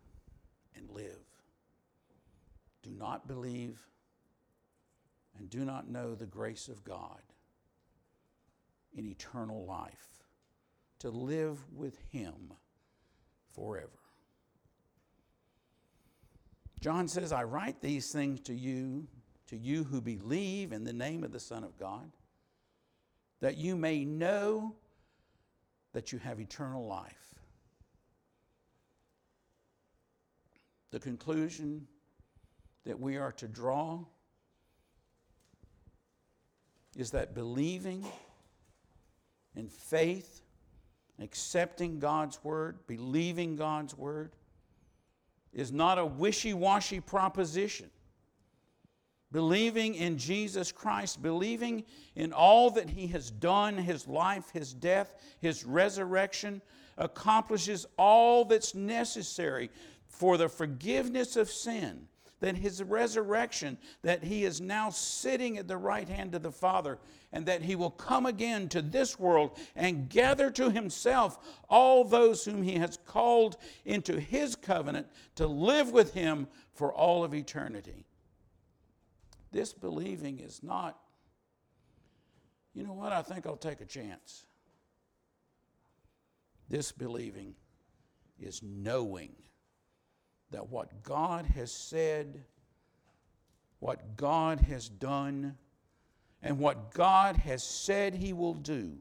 and 0.77 0.91
live. 0.91 1.25
Do 2.83 2.91
not 2.91 3.27
believe 3.27 3.81
and 5.43 5.51
do 5.51 5.65
not 5.65 5.91
know 5.91 6.15
the 6.15 6.25
grace 6.25 6.69
of 6.69 6.85
God 6.85 7.19
in 8.97 9.05
eternal 9.05 9.67
life, 9.67 10.23
to 11.01 11.11
live 11.11 11.59
with 11.75 11.99
Him 12.13 12.53
forever. 13.53 13.89
John 16.79 17.09
says, 17.09 17.33
I 17.33 17.43
write 17.43 17.81
these 17.81 18.13
things 18.13 18.39
to 18.43 18.55
you, 18.55 19.09
to 19.49 19.57
you 19.57 19.83
who 19.83 20.01
believe 20.01 20.71
in 20.71 20.85
the 20.85 20.93
name 20.93 21.25
of 21.25 21.33
the 21.33 21.41
Son 21.41 21.65
of 21.65 21.77
God, 21.77 22.13
that 23.41 23.57
you 23.57 23.75
may 23.75 24.05
know 24.05 24.77
that 25.93 26.13
you 26.13 26.21
have 26.21 26.39
eternal 26.39 26.87
life. 26.87 27.35
The 30.93 31.01
conclusion 31.01 31.89
that 32.85 33.01
we 33.01 33.17
are 33.17 33.33
to 33.33 33.49
draw 33.49 34.05
is 36.97 37.11
that 37.13 37.35
believing 37.35 38.05
in 39.57 39.69
faith, 39.69 40.43
accepting 41.19 41.99
God's 41.99 42.43
word, 42.43 42.79
believing 42.87 43.57
God's 43.57 43.97
word, 43.97 44.33
is 45.53 45.73
not 45.73 45.99
a 45.99 46.07
wishy 46.07 46.55
washy 46.55 47.01
proposition. 47.01 47.91
Believing 49.31 49.95
in 49.95 50.19
Jesus 50.19 50.73
Christ, 50.73 51.23
believing 51.23 51.85
in 52.15 52.35
all 52.35 52.71
that 52.73 52.91
He 52.91 53.07
has 53.09 53.31
done, 53.31 53.79
His 53.79 54.07
life, 54.07 54.51
His 54.53 54.75
death, 54.75 55.15
His 55.41 55.65
resurrection, 55.65 56.61
accomplishes 56.99 57.87
all 57.97 58.45
that's 58.45 58.75
necessary 58.75 59.71
for 60.07 60.37
the 60.37 60.51
forgiveness 60.51 61.37
of 61.37 61.51
sin 61.51 62.09
that 62.43 62.57
his 62.57 62.83
resurrection, 62.83 63.79
that 64.03 64.25
he 64.25 64.45
is 64.45 64.61
now 64.61 64.91
sitting 64.91 65.59
at 65.59 65.69
the 65.69 65.77
right 65.77 66.09
hand 66.09 66.35
of 66.35 66.43
the 66.43 66.51
Father, 66.51 66.99
and 67.33 67.47
that 67.47 67.63
he 67.63 67.77
will 67.77 67.93
come 67.93 68.27
again 68.27 68.69
to 68.69 68.83
this 68.83 69.17
world 69.17 69.57
and 69.77 70.09
gather 70.09 70.51
to 70.51 70.69
himself 70.69 71.39
all 71.71 72.05
those 72.05 72.45
whom 72.45 72.65
he 72.65 72.75
has 72.75 72.99
called 73.07 73.57
into 73.85 74.19
his 74.19 74.57
covenant 74.57 75.07
to 75.37 75.47
live 75.47 75.93
with 75.93 76.15
him 76.15 76.49
for 76.75 76.93
all 76.93 77.23
of 77.23 77.33
eternity. 77.33 78.07
This 79.53 79.73
believing 79.73 80.41
is 80.41 80.65
not, 80.65 80.99
you 82.75 82.83
know 82.83 82.93
what, 82.93 83.13
I 83.13 83.23
think 83.23 83.47
I'll 83.47 83.57
take 83.57 83.81
a 83.81 83.87
chance. 83.87 84.47
This 86.69 86.91
believing 86.91 87.55
is 88.41 88.65
knowing 88.65 89.31
that 90.53 90.69
what 90.69 91.03
God 91.03 91.47
has 91.47 91.73
said, 91.73 92.45
what 93.81 94.17
God 94.17 94.61
has 94.61 94.89
done, 94.89 95.57
and 96.43 96.59
what 96.59 96.93
God 96.93 97.37
has 97.37 97.63
said 97.65 98.15
He 98.15 98.33
will 98.33 98.55
do 98.55 98.93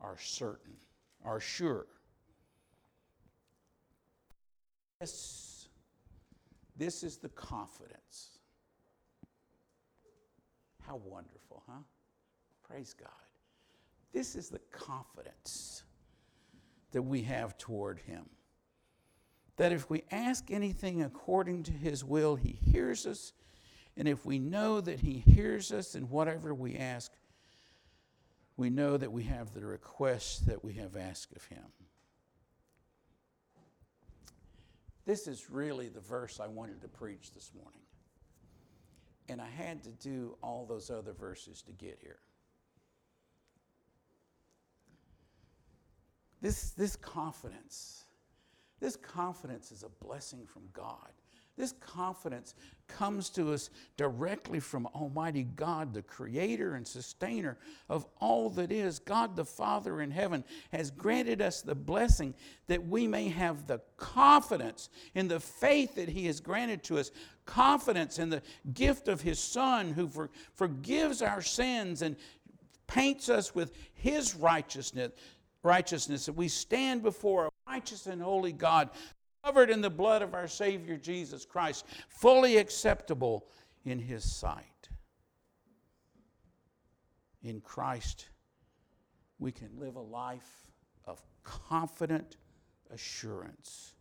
are 0.00 0.16
certain, 0.18 0.74
are 1.24 1.40
sure. 1.40 1.86
This, 5.00 5.68
this 6.76 7.02
is 7.02 7.16
the 7.16 7.30
confidence. 7.30 8.38
How 10.86 10.96
wonderful, 10.96 11.62
huh? 11.68 11.82
Praise 12.62 12.94
God. 12.94 13.08
This 14.12 14.36
is 14.36 14.48
the 14.48 14.60
confidence 14.70 15.84
that 16.92 17.02
we 17.02 17.22
have 17.22 17.56
toward 17.58 17.98
Him 18.00 18.26
that 19.60 19.72
if 19.72 19.90
we 19.90 20.02
ask 20.10 20.50
anything 20.50 21.02
according 21.02 21.62
to 21.64 21.70
his 21.70 22.02
will, 22.02 22.34
he 22.34 22.58
hears 22.72 23.06
us. 23.06 23.34
And 23.94 24.08
if 24.08 24.24
we 24.24 24.38
know 24.38 24.80
that 24.80 25.00
he 25.00 25.18
hears 25.18 25.70
us 25.70 25.94
in 25.94 26.04
whatever 26.04 26.54
we 26.54 26.76
ask, 26.76 27.12
we 28.56 28.70
know 28.70 28.96
that 28.96 29.12
we 29.12 29.24
have 29.24 29.52
the 29.52 29.66
request 29.66 30.46
that 30.46 30.64
we 30.64 30.72
have 30.72 30.96
asked 30.96 31.36
of 31.36 31.44
him. 31.44 31.66
This 35.04 35.26
is 35.26 35.50
really 35.50 35.90
the 35.90 36.00
verse 36.00 36.40
I 36.40 36.46
wanted 36.46 36.80
to 36.80 36.88
preach 36.88 37.34
this 37.34 37.50
morning. 37.54 37.82
And 39.28 39.42
I 39.42 39.48
had 39.50 39.84
to 39.84 39.90
do 39.90 40.38
all 40.42 40.64
those 40.64 40.88
other 40.88 41.12
verses 41.12 41.60
to 41.66 41.72
get 41.72 41.98
here. 42.00 42.20
This, 46.40 46.70
this 46.70 46.96
confidence 46.96 48.04
this 48.80 48.96
confidence 48.96 49.70
is 49.72 49.82
a 49.82 50.04
blessing 50.04 50.46
from 50.46 50.62
God. 50.72 51.12
This 51.60 51.74
confidence 51.80 52.54
comes 52.88 53.28
to 53.30 53.52
us 53.52 53.68
directly 53.98 54.60
from 54.60 54.86
Almighty 54.86 55.46
God, 55.56 55.92
the 55.92 56.00
creator 56.00 56.74
and 56.74 56.88
sustainer 56.88 57.58
of 57.90 58.06
all 58.18 58.48
that 58.50 58.72
is. 58.72 58.98
God 58.98 59.36
the 59.36 59.44
Father 59.44 60.00
in 60.00 60.10
heaven 60.10 60.42
has 60.72 60.90
granted 60.90 61.42
us 61.42 61.60
the 61.60 61.74
blessing 61.74 62.32
that 62.68 62.86
we 62.86 63.06
may 63.06 63.28
have 63.28 63.66
the 63.66 63.82
confidence 63.98 64.88
in 65.14 65.28
the 65.28 65.38
faith 65.38 65.96
that 65.96 66.08
He 66.08 66.24
has 66.26 66.40
granted 66.40 66.82
to 66.84 66.98
us, 66.98 67.10
confidence 67.44 68.18
in 68.18 68.30
the 68.30 68.42
gift 68.72 69.06
of 69.06 69.20
His 69.20 69.38
Son 69.38 69.92
who 69.92 70.08
for, 70.08 70.30
forgives 70.54 71.20
our 71.20 71.42
sins 71.42 72.00
and 72.00 72.16
paints 72.86 73.28
us 73.28 73.54
with 73.54 73.72
His 73.92 74.34
righteousness, 74.34 75.12
righteousness, 75.62 76.24
that 76.24 76.32
we 76.32 76.48
stand 76.48 77.02
before 77.02 77.49
righteous 77.70 78.06
and 78.06 78.20
holy 78.20 78.52
God, 78.52 78.90
covered 79.44 79.70
in 79.70 79.80
the 79.80 79.90
blood 79.90 80.22
of 80.22 80.34
our 80.34 80.48
Savior 80.48 80.96
Jesus 80.96 81.44
Christ, 81.44 81.86
fully 82.08 82.56
acceptable 82.56 83.46
in 83.84 83.98
His 83.98 84.24
sight. 84.24 84.88
In 87.42 87.60
Christ, 87.60 88.28
we 89.38 89.52
can 89.52 89.70
live 89.78 89.96
a 89.96 90.00
life 90.00 90.66
of 91.06 91.22
confident 91.44 92.36
assurance. 92.92 93.94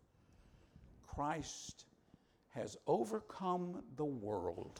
Christ 1.07 1.85
has 2.49 2.75
overcome 2.87 3.83
the 3.95 4.05
world, 4.05 4.79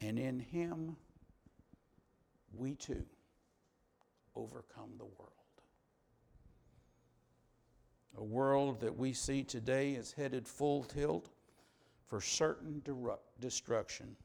and 0.00 0.18
in 0.18 0.40
Him, 0.40 0.96
we 2.52 2.74
too 2.74 3.04
overcome 4.34 4.90
the 4.98 5.04
world. 5.04 5.43
A 8.16 8.24
world 8.24 8.80
that 8.80 8.96
we 8.96 9.12
see 9.12 9.42
today 9.42 9.92
is 9.92 10.12
headed 10.12 10.46
full 10.46 10.84
tilt 10.84 11.30
for 12.06 12.20
certain 12.20 12.82
destruction. 13.40 14.16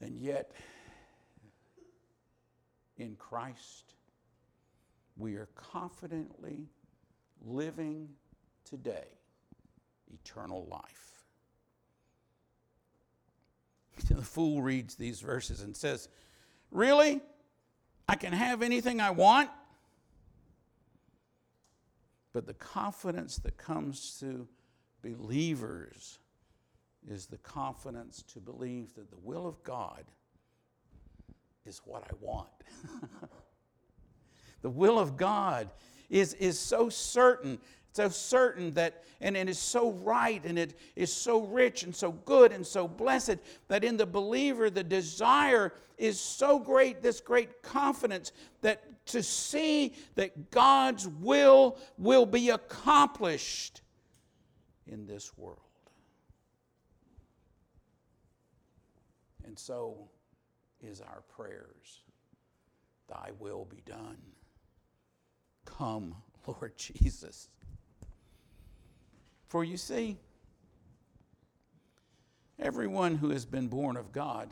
And 0.00 0.18
yet, 0.18 0.52
in 2.98 3.16
Christ, 3.16 3.94
we 5.16 5.36
are 5.36 5.48
confidently 5.54 6.68
living 7.44 8.08
today 8.64 9.06
eternal 10.12 10.66
life. 10.70 11.04
the 14.08 14.22
fool 14.22 14.60
reads 14.60 14.96
these 14.96 15.20
verses 15.20 15.62
and 15.62 15.76
says, 15.76 16.08
Really? 16.70 17.20
I 18.08 18.16
can 18.16 18.32
have 18.32 18.60
anything 18.62 19.00
I 19.00 19.10
want? 19.10 19.48
But 22.34 22.46
the 22.46 22.54
confidence 22.54 23.38
that 23.38 23.56
comes 23.56 24.18
to 24.18 24.46
believers 25.02 26.18
is 27.08 27.26
the 27.26 27.38
confidence 27.38 28.22
to 28.34 28.40
believe 28.40 28.92
that 28.96 29.08
the 29.08 29.16
will 29.22 29.46
of 29.46 29.62
God 29.62 30.04
is 31.64 31.80
what 31.84 32.02
I 32.02 32.14
want. 32.20 32.48
the 34.62 34.68
will 34.68 34.98
of 34.98 35.16
God 35.16 35.70
is, 36.10 36.34
is 36.34 36.58
so 36.58 36.88
certain, 36.88 37.60
so 37.92 38.08
certain 38.08 38.72
that, 38.72 39.04
and 39.20 39.36
it 39.36 39.48
is 39.48 39.58
so 39.58 39.92
right, 39.92 40.44
and 40.44 40.58
it 40.58 40.76
is 40.96 41.12
so 41.12 41.42
rich 41.42 41.84
and 41.84 41.94
so 41.94 42.10
good 42.10 42.50
and 42.50 42.66
so 42.66 42.88
blessed 42.88 43.36
that 43.68 43.84
in 43.84 43.96
the 43.96 44.06
believer, 44.06 44.70
the 44.70 44.82
desire 44.82 45.72
is 45.98 46.18
so 46.18 46.58
great, 46.58 47.00
this 47.00 47.20
great 47.20 47.62
confidence 47.62 48.32
that 48.60 48.82
to 49.06 49.22
see 49.22 49.94
that 50.14 50.50
God's 50.50 51.06
will 51.06 51.78
will 51.98 52.26
be 52.26 52.50
accomplished 52.50 53.82
in 54.86 55.06
this 55.06 55.36
world. 55.36 55.58
And 59.44 59.58
so 59.58 60.08
is 60.80 61.00
our 61.00 61.22
prayers. 61.36 62.00
Thy 63.08 63.30
will 63.38 63.66
be 63.66 63.82
done. 63.84 64.18
Come, 65.64 66.14
Lord 66.46 66.76
Jesus. 66.76 67.48
For 69.46 69.64
you 69.64 69.76
see, 69.76 70.16
everyone 72.58 73.16
who 73.16 73.30
has 73.30 73.44
been 73.44 73.68
born 73.68 73.96
of 73.96 74.12
God 74.12 74.50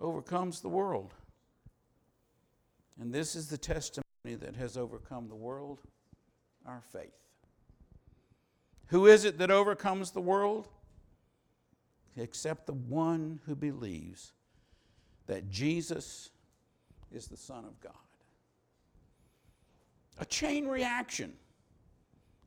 overcomes 0.00 0.60
the 0.60 0.68
world. 0.68 1.12
And 3.00 3.12
this 3.12 3.36
is 3.36 3.48
the 3.48 3.58
testimony 3.58 4.04
that 4.24 4.56
has 4.56 4.76
overcome 4.76 5.28
the 5.28 5.36
world 5.36 5.80
our 6.66 6.82
faith. 6.92 7.14
Who 8.88 9.06
is 9.06 9.24
it 9.24 9.38
that 9.38 9.50
overcomes 9.50 10.10
the 10.10 10.20
world? 10.20 10.68
Except 12.16 12.66
the 12.66 12.72
one 12.72 13.40
who 13.46 13.54
believes 13.54 14.32
that 15.26 15.50
Jesus 15.50 16.30
is 17.12 17.26
the 17.26 17.36
Son 17.36 17.64
of 17.64 17.80
God. 17.80 17.92
A 20.18 20.24
chain 20.24 20.66
reaction. 20.66 21.32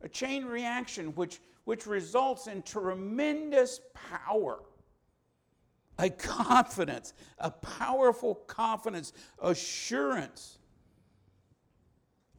A 0.01 0.09
chain 0.09 0.45
reaction 0.45 1.07
which, 1.15 1.39
which 1.63 1.87
results 1.87 2.47
in 2.47 2.61
tremendous 2.63 3.79
power. 3.93 4.59
A 5.99 6.09
confidence, 6.09 7.13
a 7.37 7.51
powerful 7.51 8.35
confidence, 8.35 9.13
assurance 9.39 10.57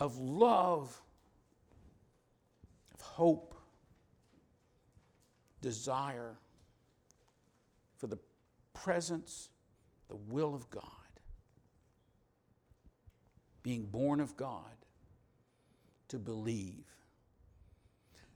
of 0.01 0.19
love, 0.19 1.01
of 2.95 3.01
hope, 3.01 3.55
desire 5.61 6.37
for 7.97 8.09
the 8.09 8.19
presence, 8.75 9.49
the 10.09 10.17
will 10.17 10.55
of 10.55 10.69
God. 10.71 10.83
Being 13.63 13.85
born 13.87 14.19
of 14.19 14.37
God 14.37 14.65
to 16.09 16.19
believe. 16.19 16.85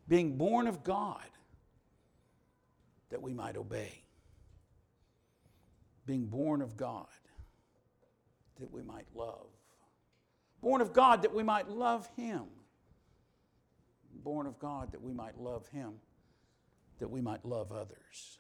Being 0.06 0.36
born 0.38 0.68
of 0.68 0.84
God 0.84 1.26
that 3.10 3.20
we 3.20 3.34
might 3.34 3.56
obey. 3.56 4.05
Being 6.06 6.26
born 6.26 6.62
of 6.62 6.76
God 6.76 7.06
that 8.60 8.70
we 8.72 8.82
might 8.82 9.06
love. 9.14 9.48
Born 10.62 10.80
of 10.80 10.92
God 10.92 11.22
that 11.22 11.34
we 11.34 11.42
might 11.42 11.68
love 11.68 12.08
Him. 12.16 12.44
Born 14.24 14.46
of 14.46 14.58
God 14.58 14.92
that 14.92 15.02
we 15.02 15.12
might 15.12 15.38
love 15.38 15.68
Him 15.68 15.94
that 16.98 17.08
we 17.08 17.20
might 17.20 17.44
love 17.44 17.72
others, 17.72 18.38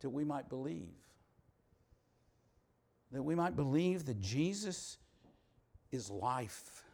that 0.00 0.10
we 0.10 0.24
might 0.24 0.48
believe, 0.48 0.94
that 3.12 3.22
we 3.22 3.34
might 3.34 3.56
believe 3.56 4.06
that 4.06 4.20
Jesus 4.20 4.98
is 5.90 6.08
life. 6.10 6.84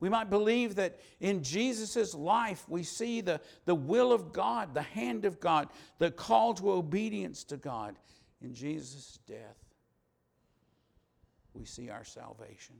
We 0.00 0.08
might 0.08 0.30
believe 0.30 0.76
that 0.76 1.00
in 1.20 1.42
Jesus' 1.42 2.14
life 2.14 2.64
we 2.68 2.84
see 2.84 3.20
the, 3.20 3.40
the 3.64 3.74
will 3.74 4.12
of 4.12 4.32
God, 4.32 4.72
the 4.72 4.82
hand 4.82 5.24
of 5.24 5.40
God, 5.40 5.68
the 5.98 6.10
call 6.10 6.54
to 6.54 6.72
obedience 6.72 7.42
to 7.44 7.56
God. 7.56 7.96
In 8.40 8.54
Jesus' 8.54 9.18
death, 9.26 9.58
we 11.52 11.64
see 11.64 11.90
our 11.90 12.04
salvation. 12.04 12.76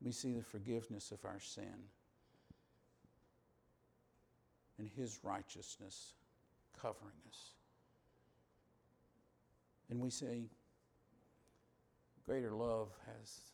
We 0.00 0.12
see 0.12 0.32
the 0.32 0.42
forgiveness 0.42 1.10
of 1.10 1.24
our 1.24 1.40
sin 1.40 1.64
and 4.78 4.88
His 4.96 5.18
righteousness 5.24 6.14
covering 6.80 7.12
us. 7.28 7.54
And 9.90 9.98
we 9.98 10.10
say, 10.10 10.44
greater 12.24 12.52
love 12.52 12.88
has 13.18 13.49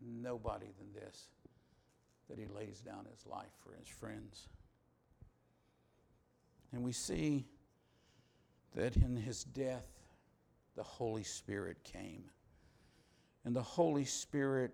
nobody 0.00 0.66
than 0.78 0.92
this, 0.92 1.28
that 2.28 2.38
He 2.38 2.46
lays 2.46 2.80
down 2.80 3.06
His 3.10 3.26
life 3.26 3.52
for 3.62 3.74
His 3.78 3.88
friends. 3.88 4.48
And 6.72 6.82
we 6.82 6.92
see 6.92 7.46
that 8.74 8.96
in 8.96 9.16
His 9.16 9.44
death, 9.44 9.88
the 10.76 10.82
Holy 10.82 11.24
Spirit 11.24 11.82
came. 11.84 12.24
And 13.44 13.54
the 13.54 13.62
Holy 13.62 14.04
Spirit 14.04 14.72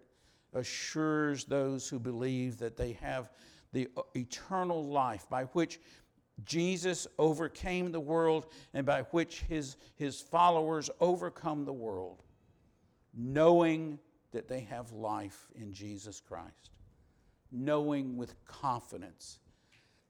assures 0.52 1.44
those 1.44 1.88
who 1.88 1.98
believe 1.98 2.58
that 2.58 2.76
they 2.76 2.92
have 2.92 3.30
the 3.72 3.88
uh, 3.96 4.02
eternal 4.14 4.84
life 4.86 5.28
by 5.28 5.44
which 5.44 5.80
Jesus 6.44 7.06
overcame 7.18 7.92
the 7.92 8.00
world 8.00 8.46
and 8.72 8.84
by 8.84 9.02
which 9.10 9.42
his, 9.48 9.76
his 9.96 10.20
followers 10.20 10.90
overcome 11.00 11.64
the 11.64 11.72
world, 11.72 12.22
knowing 13.14 13.98
that 14.34 14.48
they 14.48 14.60
have 14.60 14.92
life 14.92 15.46
in 15.54 15.72
Jesus 15.72 16.20
Christ, 16.20 16.70
knowing 17.52 18.16
with 18.16 18.34
confidence 18.44 19.38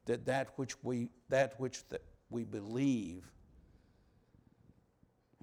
that 0.07 0.25
that 0.25 0.49
which 0.57 0.83
we, 0.83 1.11
that 1.29 1.61
which 1.61 1.87
that 1.91 2.03
we 2.31 2.43
believe 2.43 3.31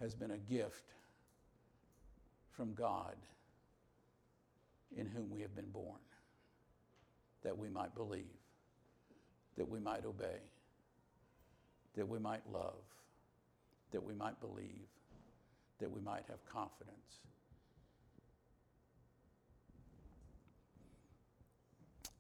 has 0.02 0.16
been 0.16 0.32
a 0.32 0.38
gift 0.38 0.94
from 2.50 2.74
God 2.74 3.16
in 4.98 5.06
whom 5.06 5.30
we 5.30 5.42
have 5.42 5.56
been 5.56 5.70
born 5.70 6.00
that 7.44 7.58
we 7.58 7.70
might 7.70 7.94
believe, 7.96 8.26
that 9.58 9.68
we 9.68 9.80
might 9.80 10.06
obey, 10.06 10.40
that 11.96 12.08
we 12.08 12.20
might 12.20 12.42
love, 12.52 12.84
that 13.92 14.04
we 14.04 14.14
might 14.14 14.40
believe, 14.42 14.88
that 15.80 15.92
we 15.92 16.02
might 16.02 16.24
have 16.28 16.44
confidence. 16.46 17.22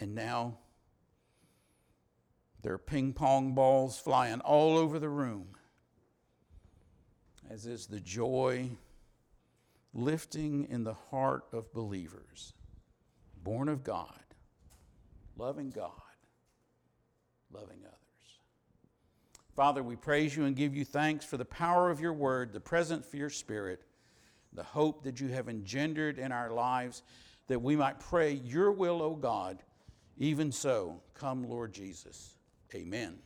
And 0.01 0.13
now 0.13 0.57
there 2.61 2.73
are 2.73 2.77
ping 2.77 3.13
pong 3.13 3.53
balls 3.53 3.97
flying 3.97 4.41
all 4.41 4.77
over 4.77 4.99
the 4.99 5.09
room, 5.09 5.55
as 7.49 7.65
is 7.65 7.87
the 7.87 8.01
joy 8.01 8.71
lifting 9.93 10.67
in 10.69 10.83
the 10.83 10.93
heart 10.93 11.45
of 11.53 11.71
believers, 11.73 12.53
born 13.43 13.69
of 13.69 13.83
God 13.85 14.21
loving 15.41 15.71
God, 15.71 15.91
loving 17.51 17.79
others. 17.83 17.97
Father, 19.55 19.81
we 19.81 19.95
praise 19.95 20.35
you 20.35 20.45
and 20.45 20.55
give 20.55 20.75
you 20.75 20.85
thanks 20.85 21.25
for 21.25 21.37
the 21.37 21.45
power 21.45 21.89
of 21.89 21.99
your 21.99 22.13
word, 22.13 22.53
the 22.53 22.59
presence 22.59 23.05
for 23.05 23.17
your 23.17 23.29
spirit, 23.29 23.81
the 24.53 24.63
hope 24.63 25.03
that 25.03 25.19
you 25.19 25.29
have 25.29 25.49
engendered 25.49 26.19
in 26.19 26.31
our 26.31 26.51
lives, 26.51 27.01
that 27.47 27.59
we 27.59 27.75
might 27.75 27.99
pray 27.99 28.33
your 28.33 28.71
will, 28.71 29.01
O 29.01 29.15
God. 29.15 29.63
Even 30.21 30.51
so, 30.51 31.01
come, 31.15 31.49
Lord 31.49 31.73
Jesus. 31.73 32.35
Amen. 32.75 33.17